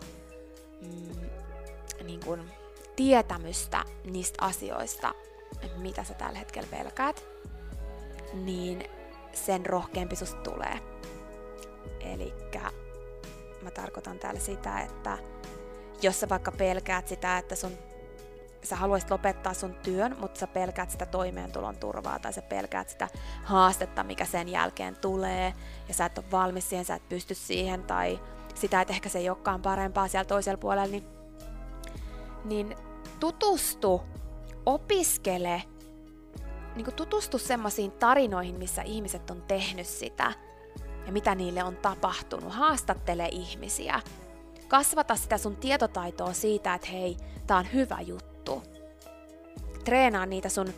mm, 0.81 1.20
niin 2.05 2.20
kun 2.24 2.45
tietämystä 2.97 3.85
niistä 4.05 4.45
asioista, 4.45 5.14
mitä 5.76 6.05
sä 6.05 6.14
tällä 6.14 6.39
hetkellä 6.39 6.68
pelkäät, 6.70 7.24
niin 8.33 8.85
sen 9.33 9.66
rohkeampi 9.66 10.16
susta 10.16 10.41
tulee. 10.41 10.89
Eli 12.01 12.34
mä 13.62 13.70
tarkoitan 13.70 14.18
täällä 14.18 14.40
sitä, 14.40 14.80
että 14.80 15.18
jos 16.03 16.20
sä 16.20 16.28
vaikka 16.28 16.53
pelkäät 16.53 17.09
sitä, 17.09 17.38
että 17.38 17.55
sun 17.55 17.78
sä 18.62 18.76
haluaisit 18.76 19.11
lopettaa 19.11 19.55
sun 19.55 19.74
työn, 19.74 20.16
mutta 20.20 20.40
sä 20.40 20.46
pelkäät 20.46 20.90
sitä 20.90 21.07
toimeentulon 21.07 21.76
turvaa 21.76 22.18
tai 22.18 22.32
sä 22.32 22.42
pelkäät 22.42 22.88
sitä 22.88 23.09
haastetta, 23.44 24.05
mikä 24.05 24.24
sen 24.24 24.48
jälkeen 24.48 24.96
tulee 24.96 25.55
ja 25.88 25.94
sä 25.94 26.05
et 26.05 26.18
ole 26.18 26.26
valmis 26.32 26.68
siihen, 26.68 26.84
sä 26.84 26.94
et 26.94 27.09
pysty 27.09 27.34
siihen 27.34 27.82
tai 27.84 28.20
sitä, 28.55 28.80
että 28.80 28.94
ehkä 28.94 29.09
se 29.09 29.18
ei 29.18 29.28
olekaan 29.28 29.62
parempaa 29.62 30.09
siellä 30.09 30.28
toisella 30.28 30.59
puolella, 30.59 30.86
niin, 30.86 31.07
niin 32.44 32.76
tutustu, 33.20 34.03
opiskele 34.66 35.62
niin 36.76 36.94
tutustu 36.96 37.38
semmoisiin 37.38 37.92
tarinoihin, 37.92 38.59
missä 38.59 38.82
ihmiset 38.82 39.30
on 39.30 39.42
tehnyt 39.42 39.86
sitä 39.86 40.32
ja 41.11 41.12
mitä 41.12 41.34
niille 41.34 41.64
on 41.64 41.76
tapahtunut. 41.76 42.52
Haastattele 42.52 43.28
ihmisiä. 43.32 44.00
Kasvata 44.68 45.16
sitä 45.16 45.38
sun 45.38 45.56
tietotaitoa 45.56 46.32
siitä, 46.32 46.74
että 46.74 46.88
hei, 46.88 47.16
tää 47.46 47.56
on 47.56 47.72
hyvä 47.72 48.00
juttu. 48.00 48.62
Treenaa 49.84 50.26
niitä 50.26 50.48
sun 50.48 50.74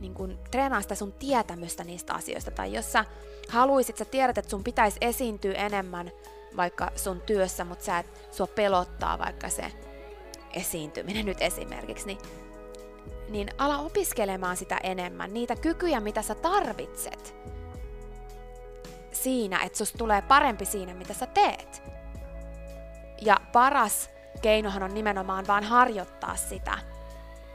niin 0.00 0.14
kun, 0.14 0.38
treenaa 0.50 0.82
sitä 0.82 0.94
sun 0.94 1.12
tietämystä 1.12 1.84
niistä 1.84 2.14
asioista. 2.14 2.50
Tai 2.50 2.72
jos 2.72 2.92
sä 2.92 3.04
haluisit, 3.48 3.96
sä 3.96 4.04
tiedät, 4.04 4.38
että 4.38 4.50
sun 4.50 4.64
pitäisi 4.64 4.98
esiintyä 5.00 5.54
enemmän 5.54 6.10
vaikka 6.56 6.90
sun 6.96 7.20
työssä, 7.20 7.64
mutta 7.64 7.84
sä 7.84 7.98
et, 7.98 8.06
sua 8.30 8.46
pelottaa 8.46 9.18
vaikka 9.18 9.48
se 9.48 9.72
esiintyminen 10.52 11.26
nyt 11.26 11.40
esimerkiksi, 11.42 12.06
niin 12.06 12.18
niin 13.28 13.48
ala 13.58 13.78
opiskelemaan 13.78 14.56
sitä 14.56 14.78
enemmän, 14.82 15.34
niitä 15.34 15.56
kykyjä, 15.56 16.00
mitä 16.00 16.22
sä 16.22 16.34
tarvitset 16.34 17.34
siinä, 19.22 19.62
että 19.62 19.78
susta 19.78 19.98
tulee 19.98 20.22
parempi 20.22 20.64
siinä, 20.64 20.94
mitä 20.94 21.14
sä 21.14 21.26
teet. 21.26 21.82
Ja 23.22 23.40
paras 23.52 24.10
keinohan 24.42 24.82
on 24.82 24.94
nimenomaan 24.94 25.46
vaan 25.46 25.64
harjoittaa 25.64 26.36
sitä, 26.36 26.78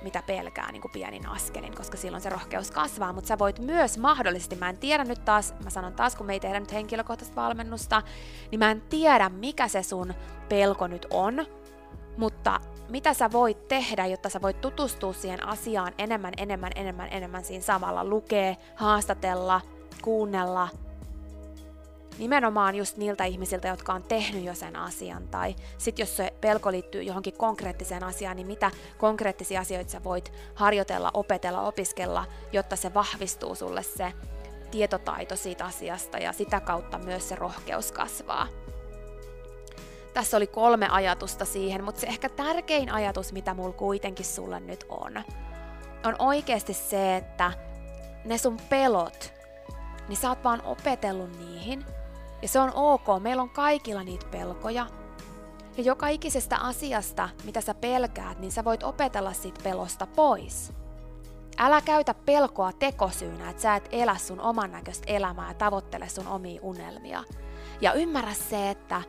mitä 0.02 0.24
pelkää 0.28 0.72
niin 0.72 0.82
kuin 0.82 0.92
pienin 0.92 1.28
askelin, 1.30 1.76
koska 1.76 1.98
silloin 1.98 2.24
se 2.24 2.30
rohkeus 2.30 2.72
kasvaa, 2.72 3.14
mutta 3.14 3.28
sä 3.28 3.40
voit 3.40 3.60
myös 3.60 3.98
mahdollisesti, 3.98 4.56
mä 4.56 4.70
en 4.70 4.78
tiedä 4.78 5.04
nyt 5.04 5.26
taas, 5.26 5.54
mä 5.64 5.70
sanon 5.70 5.94
taas, 5.94 6.16
kun 6.16 6.26
me 6.26 6.34
ei 6.34 6.40
tehdä 6.40 6.60
nyt 6.60 6.74
henkilökohtaista 6.74 7.36
valmennusta, 7.36 8.02
niin 8.52 8.60
mä 8.60 8.72
en 8.72 8.82
tiedä, 8.82 9.30
mikä 9.30 9.68
se 9.68 9.84
sun 9.84 10.14
pelko 10.50 10.88
nyt 10.88 11.08
on, 11.10 11.46
mutta 12.18 12.60
mitä 12.90 13.14
sä 13.14 13.32
voit 13.32 13.68
tehdä, 13.68 14.06
jotta 14.06 14.30
sä 14.30 14.42
voit 14.42 14.62
tutustua 14.62 15.14
siihen 15.14 15.48
asiaan 15.48 15.94
enemmän, 15.98 16.34
enemmän, 16.38 16.72
enemmän, 16.76 17.08
enemmän 17.12 17.44
siinä 17.44 17.64
samalla. 17.64 18.04
Lukee, 18.04 18.58
haastatella, 18.76 19.62
kuunnella, 20.02 20.68
nimenomaan 22.18 22.76
just 22.76 22.98
niiltä 22.98 23.24
ihmisiltä, 23.24 23.68
jotka 23.68 23.94
on 23.94 24.04
tehnyt 24.04 24.44
jo 24.44 24.56
sen 24.56 24.76
asian, 24.76 25.28
tai 25.28 25.56
sitten 25.78 26.04
jos 26.04 26.18
se 26.18 26.34
pelko 26.42 26.72
liittyy 26.72 27.04
johonkin 27.04 27.34
konkreettiseen 27.34 28.04
asiaan, 28.04 28.36
niin 28.36 28.48
mitä 28.48 28.72
konkreettisia 28.98 29.62
asioita 29.62 29.92
sä 29.92 30.04
voit 30.04 30.32
harjoitella, 30.56 31.12
opetella, 31.14 31.62
opiskella, 31.62 32.26
jotta 32.52 32.76
se 32.76 32.94
vahvistuu 32.94 33.56
sulle 33.56 33.84
se 33.84 34.14
tietotaito 34.72 35.36
siitä 35.36 35.66
asiasta 35.66 36.18
ja 36.18 36.34
sitä 36.34 36.60
kautta 36.60 36.98
myös 36.98 37.30
se 37.30 37.36
rohkeus 37.36 37.92
kasvaa. 37.92 38.48
Tässä 40.14 40.38
oli 40.38 40.48
kolme 40.48 40.90
ajatusta 40.90 41.46
siihen, 41.46 41.84
mutta 41.84 42.02
se 42.02 42.08
ehkä 42.08 42.30
tärkein 42.30 42.92
ajatus, 42.92 43.34
mitä 43.34 43.54
mulla 43.54 43.74
kuitenkin 43.74 44.26
sulle 44.26 44.60
nyt 44.60 44.86
on, 44.90 45.24
on 46.06 46.16
oikeasti 46.20 46.74
se, 46.74 47.16
että 47.16 47.52
ne 48.26 48.38
sun 48.38 48.58
pelot, 48.70 49.34
niin 50.08 50.18
sä 50.18 50.30
oot 50.30 50.44
vaan 50.44 50.62
opetellut 50.66 51.40
niihin. 51.40 51.86
Ja 52.42 52.48
se 52.48 52.60
on 52.60 52.72
ok, 52.76 53.06
meillä 53.20 53.42
on 53.42 53.50
kaikilla 53.50 54.04
niitä 54.04 54.26
pelkoja. 54.32 54.88
Ja 55.78 55.84
joka 55.84 56.08
ikisestä 56.08 56.58
asiasta, 56.58 57.30
mitä 57.44 57.62
sä 57.62 57.74
pelkäät, 57.74 58.40
niin 58.40 58.52
sä 58.52 58.64
voit 58.64 58.84
opetella 58.84 59.34
siitä 59.34 59.60
pelosta 59.64 60.08
pois. 60.08 60.74
Älä 61.58 61.82
käytä 61.82 62.14
pelkoa 62.14 62.72
tekosyynä, 62.72 63.50
että 63.50 63.62
sä 63.62 63.76
et 63.76 63.90
elä 63.92 64.18
sun 64.18 64.42
oman 64.42 64.72
näköistä 64.72 65.06
elämää 65.08 65.48
ja 65.48 65.54
tavoittele 65.54 66.10
sun 66.10 66.28
omia 66.28 66.60
unelmia. 66.62 67.24
Ja 67.82 67.94
ymmärrä 67.94 68.34
se, 68.34 68.70
että 68.70 69.02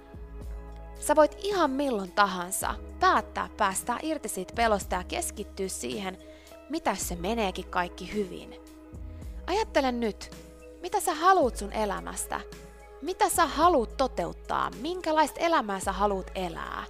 sä 1.01 1.17
voit 1.17 1.37
ihan 1.43 1.71
milloin 1.71 2.13
tahansa 2.13 2.75
päättää 3.01 3.49
päästää 3.57 3.99
irti 4.03 4.29
siitä 4.29 4.55
pelosta 4.55 4.97
ja 4.97 5.05
keskittyä 5.05 5.69
siihen, 5.69 6.19
mitä 6.71 6.95
se 6.95 7.17
meneekin 7.17 7.71
kaikki 7.71 8.13
hyvin. 8.15 8.55
Ajattele 9.47 9.93
nyt, 9.93 10.37
mitä 10.83 11.01
sä 11.01 11.15
haluut 11.15 11.57
sun 11.57 11.73
elämästä? 11.73 12.41
Mitä 13.03 13.29
sä 13.29 13.47
haluut 13.47 13.97
toteuttaa? 13.97 14.71
Minkälaista 14.81 15.41
elämää 15.41 15.81
sä 15.81 15.93
haluut 15.93 16.31
elää? 16.35 16.85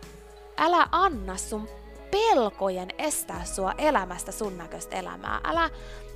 Älä 0.56 0.88
anna 0.92 1.36
sun 1.36 1.68
pelkojen 2.10 2.88
estää 2.98 3.44
sua 3.44 3.72
elämästä 3.78 4.32
sun 4.32 4.58
näköistä 4.58 4.96
elämää. 4.96 5.40
Älä 5.44 5.70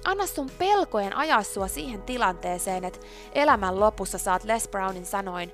anna 0.05 0.27
sun 0.27 0.51
pelkojen 0.59 1.17
ajaa 1.17 1.43
sua 1.43 1.69
siihen 1.69 2.03
tilanteeseen, 2.03 2.85
että 2.85 3.01
elämän 3.33 3.81
lopussa 3.81 4.19
saat 4.19 4.45
Les 4.45 4.69
Brownin 4.69 5.07
sanoin 5.07 5.53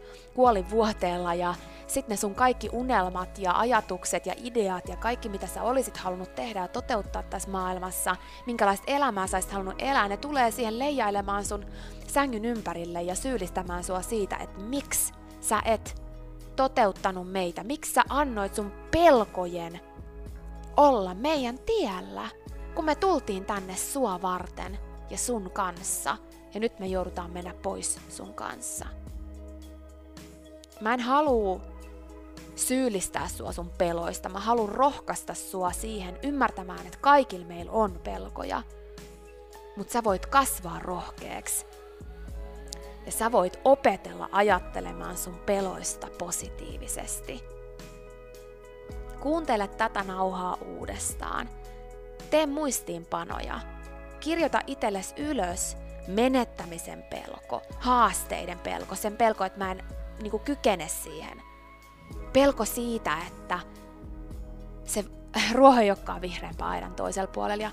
vuoteella 0.70 1.34
ja 1.34 1.54
sitten 1.86 2.10
ne 2.10 2.16
sun 2.16 2.34
kaikki 2.34 2.68
unelmat 2.72 3.38
ja 3.38 3.58
ajatukset 3.58 4.26
ja 4.26 4.34
ideat 4.36 4.88
ja 4.88 4.96
kaikki 4.96 5.28
mitä 5.28 5.46
sä 5.46 5.62
olisit 5.62 5.96
halunnut 5.96 6.34
tehdä 6.34 6.60
ja 6.60 6.68
toteuttaa 6.68 7.22
tässä 7.22 7.50
maailmassa, 7.50 8.16
minkälaista 8.46 8.92
elämää 8.92 9.26
sä 9.26 9.36
olisit 9.36 9.52
halunnut 9.52 9.82
elää, 9.82 10.08
ne 10.08 10.16
tulee 10.16 10.50
siihen 10.50 10.78
leijailemaan 10.78 11.44
sun 11.44 11.66
sängyn 12.06 12.44
ympärille 12.44 13.02
ja 13.02 13.14
syyllistämään 13.14 13.84
sua 13.84 14.02
siitä, 14.02 14.36
että 14.36 14.60
miksi 14.60 15.12
sä 15.40 15.62
et 15.64 16.02
toteuttanut 16.56 17.32
meitä, 17.32 17.64
miksi 17.64 17.92
sä 17.92 18.02
annoit 18.08 18.54
sun 18.54 18.72
pelkojen 18.90 19.80
olla 20.76 21.14
meidän 21.14 21.58
tiellä, 21.58 22.28
kun 22.74 22.84
me 22.84 22.94
tultiin 22.94 23.44
tänne 23.44 23.76
sua 23.76 24.22
varten 24.22 24.78
ja 25.10 25.18
sun 25.18 25.50
kanssa, 25.50 26.16
ja 26.54 26.60
nyt 26.60 26.78
me 26.78 26.86
joudutaan 26.86 27.30
mennä 27.30 27.54
pois 27.62 27.98
sun 28.08 28.34
kanssa. 28.34 28.86
Mä 30.80 30.94
en 30.94 31.00
halua 31.00 31.60
syyllistää 32.56 33.28
sua 33.28 33.52
sun 33.52 33.70
peloista. 33.78 34.28
Mä 34.28 34.40
haluan 34.40 34.68
rohkaista 34.68 35.34
sua 35.34 35.72
siihen 35.72 36.18
ymmärtämään, 36.22 36.86
että 36.86 36.98
kaikilla 37.00 37.46
meillä 37.46 37.72
on 37.72 38.00
pelkoja. 38.04 38.62
Mutta 39.76 39.92
sä 39.92 40.04
voit 40.04 40.26
kasvaa 40.26 40.78
rohkeaksi. 40.78 41.66
Ja 43.06 43.12
sä 43.12 43.32
voit 43.32 43.60
opetella 43.64 44.28
ajattelemaan 44.32 45.16
sun 45.16 45.38
peloista 45.46 46.08
positiivisesti. 46.18 47.44
Kuuntele 49.20 49.68
tätä 49.68 50.02
nauhaa 50.02 50.58
uudestaan. 50.66 51.48
Tee 52.30 52.46
muistiinpanoja. 52.46 53.60
Kirjoita 54.20 54.60
itsellesi 54.66 55.14
ylös 55.16 55.76
menettämisen 56.08 57.02
pelko, 57.02 57.62
haasteiden 57.78 58.58
pelko, 58.58 58.94
sen 58.94 59.16
pelko, 59.16 59.44
että 59.44 59.58
mä 59.58 59.70
en 59.70 59.84
niin 60.22 60.40
kykene 60.40 60.88
siihen 60.88 61.42
pelko 62.32 62.64
siitä, 62.64 63.18
että 63.26 63.60
se 64.84 65.04
ruohonjokka 65.54 66.20
vihreän 66.20 66.56
paidan 66.58 66.94
toisella 66.94 67.32
puolella 67.32 67.62
ja 67.62 67.70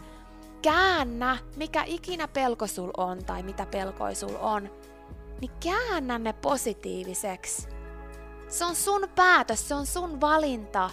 käännä, 0.61 1.37
mikä 1.55 1.83
ikinä 1.83 2.27
pelko 2.27 2.67
sul 2.67 2.91
on 2.97 3.25
tai 3.25 3.43
mitä 3.43 3.65
pelkoi 3.65 4.15
sul 4.15 4.35
on, 4.39 4.69
niin 5.41 5.51
käännä 5.63 6.19
ne 6.19 6.33
positiiviseksi. 6.33 7.67
Se 8.47 8.65
on 8.65 8.75
sun 8.75 9.07
päätös, 9.15 9.67
se 9.67 9.75
on 9.75 9.85
sun 9.85 10.21
valinta. 10.21 10.89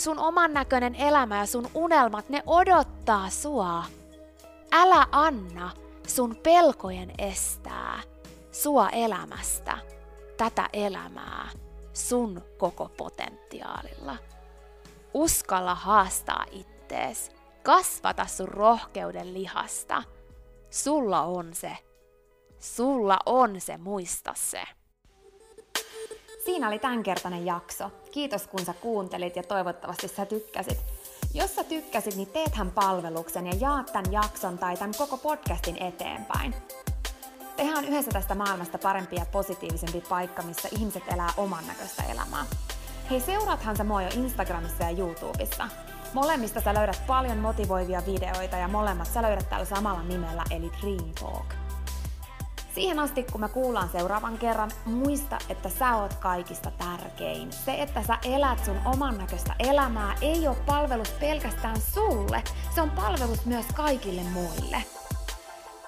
Sun 0.00 0.18
oman 0.18 0.54
näköinen 0.54 0.94
elämä 0.94 1.38
ja 1.38 1.46
sun 1.46 1.70
unelmat, 1.74 2.28
ne 2.28 2.42
odottaa 2.46 3.30
sua. 3.30 3.84
Älä 4.72 5.06
anna 5.12 5.70
sun 6.06 6.36
pelkojen 6.36 7.12
estää 7.18 8.02
sua 8.52 8.88
elämästä 8.88 9.78
tätä 10.36 10.68
elämää 10.72 11.48
sun 11.92 12.42
koko 12.58 12.90
potentiaalilla. 12.96 14.16
Uskalla 15.14 15.74
haastaa 15.74 16.44
ittees. 16.50 17.30
Kasvata 17.62 18.26
sun 18.26 18.48
rohkeuden 18.48 19.34
lihasta. 19.34 20.02
Sulla 20.70 21.22
on 21.22 21.54
se. 21.54 21.76
Sulla 22.58 23.18
on 23.26 23.60
se, 23.60 23.76
muista 23.76 24.32
se. 24.36 24.62
Siinä 26.50 26.68
oli 26.68 26.78
tämänkertainen 26.78 27.46
jakso. 27.46 27.90
Kiitos 28.12 28.46
kun 28.46 28.64
sä 28.64 28.74
kuuntelit 28.80 29.36
ja 29.36 29.42
toivottavasti 29.42 30.08
sä 30.08 30.26
tykkäsit. 30.26 30.78
Jos 31.34 31.54
sä 31.54 31.64
tykkäsit, 31.64 32.16
niin 32.16 32.28
teethän 32.28 32.70
palveluksen 32.70 33.46
ja 33.46 33.52
jaat 33.60 33.86
tämän 33.92 34.12
jakson 34.12 34.58
tai 34.58 34.76
tämän 34.76 34.94
koko 34.98 35.16
podcastin 35.16 35.82
eteenpäin. 35.82 36.54
Tehdään 37.56 37.84
yhdessä 37.84 38.10
tästä 38.10 38.34
maailmasta 38.34 38.78
parempi 38.78 39.16
ja 39.16 39.26
positiivisempi 39.32 40.00
paikka, 40.08 40.42
missä 40.42 40.68
ihmiset 40.72 41.02
elää 41.12 41.30
oman 41.36 41.66
näköistä 41.66 42.02
elämää. 42.02 42.46
Hei, 43.10 43.20
seuraathan 43.20 43.76
sä 43.76 43.84
mua 43.84 44.02
jo 44.02 44.08
Instagramissa 44.14 44.84
ja 44.84 44.98
YouTubessa. 44.98 45.68
Molemmista 46.12 46.60
sä 46.60 46.74
löydät 46.74 47.02
paljon 47.06 47.38
motivoivia 47.38 48.02
videoita 48.06 48.56
ja 48.56 48.68
molemmat 48.68 49.08
sä 49.08 49.22
löydät 49.22 49.48
tällä 49.48 49.64
samalla 49.64 50.02
nimellä 50.02 50.42
eli 50.50 50.70
Dream 50.80 51.10
Talk. 51.20 51.59
Siihen 52.74 52.98
asti, 52.98 53.22
kun 53.32 53.40
me 53.40 53.48
kuullaan 53.48 53.88
seuraavan 53.88 54.38
kerran, 54.38 54.70
muista, 54.84 55.38
että 55.48 55.68
sä 55.68 55.96
oot 55.96 56.14
kaikista 56.14 56.70
tärkein. 56.70 57.52
Se, 57.52 57.82
että 57.82 58.02
sä 58.02 58.18
elät 58.24 58.64
sun 58.64 58.80
oman 58.84 59.18
näköistä 59.18 59.54
elämää, 59.58 60.14
ei 60.20 60.48
ole 60.48 60.56
palvelus 60.66 61.10
pelkästään 61.10 61.80
sulle, 61.80 62.42
se 62.74 62.80
on 62.80 62.90
palvelus 62.90 63.46
myös 63.46 63.66
kaikille 63.74 64.22
muille. 64.22 64.84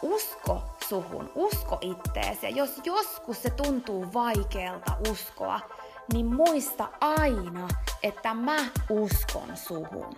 Usko 0.03 0.63
suhun, 0.89 1.31
usko 1.35 1.79
itteesi. 1.81 2.47
Ja 2.47 2.51
jos 2.51 2.81
joskus 2.85 3.43
se 3.43 3.51
tuntuu 3.51 4.13
vaikealta 4.15 4.97
uskoa, 5.11 5.61
niin 6.13 6.27
muista 6.27 6.89
aina, 7.01 7.69
että 8.03 8.35
mä 8.35 8.57
uskon 8.91 9.57
suhun. 9.57 10.17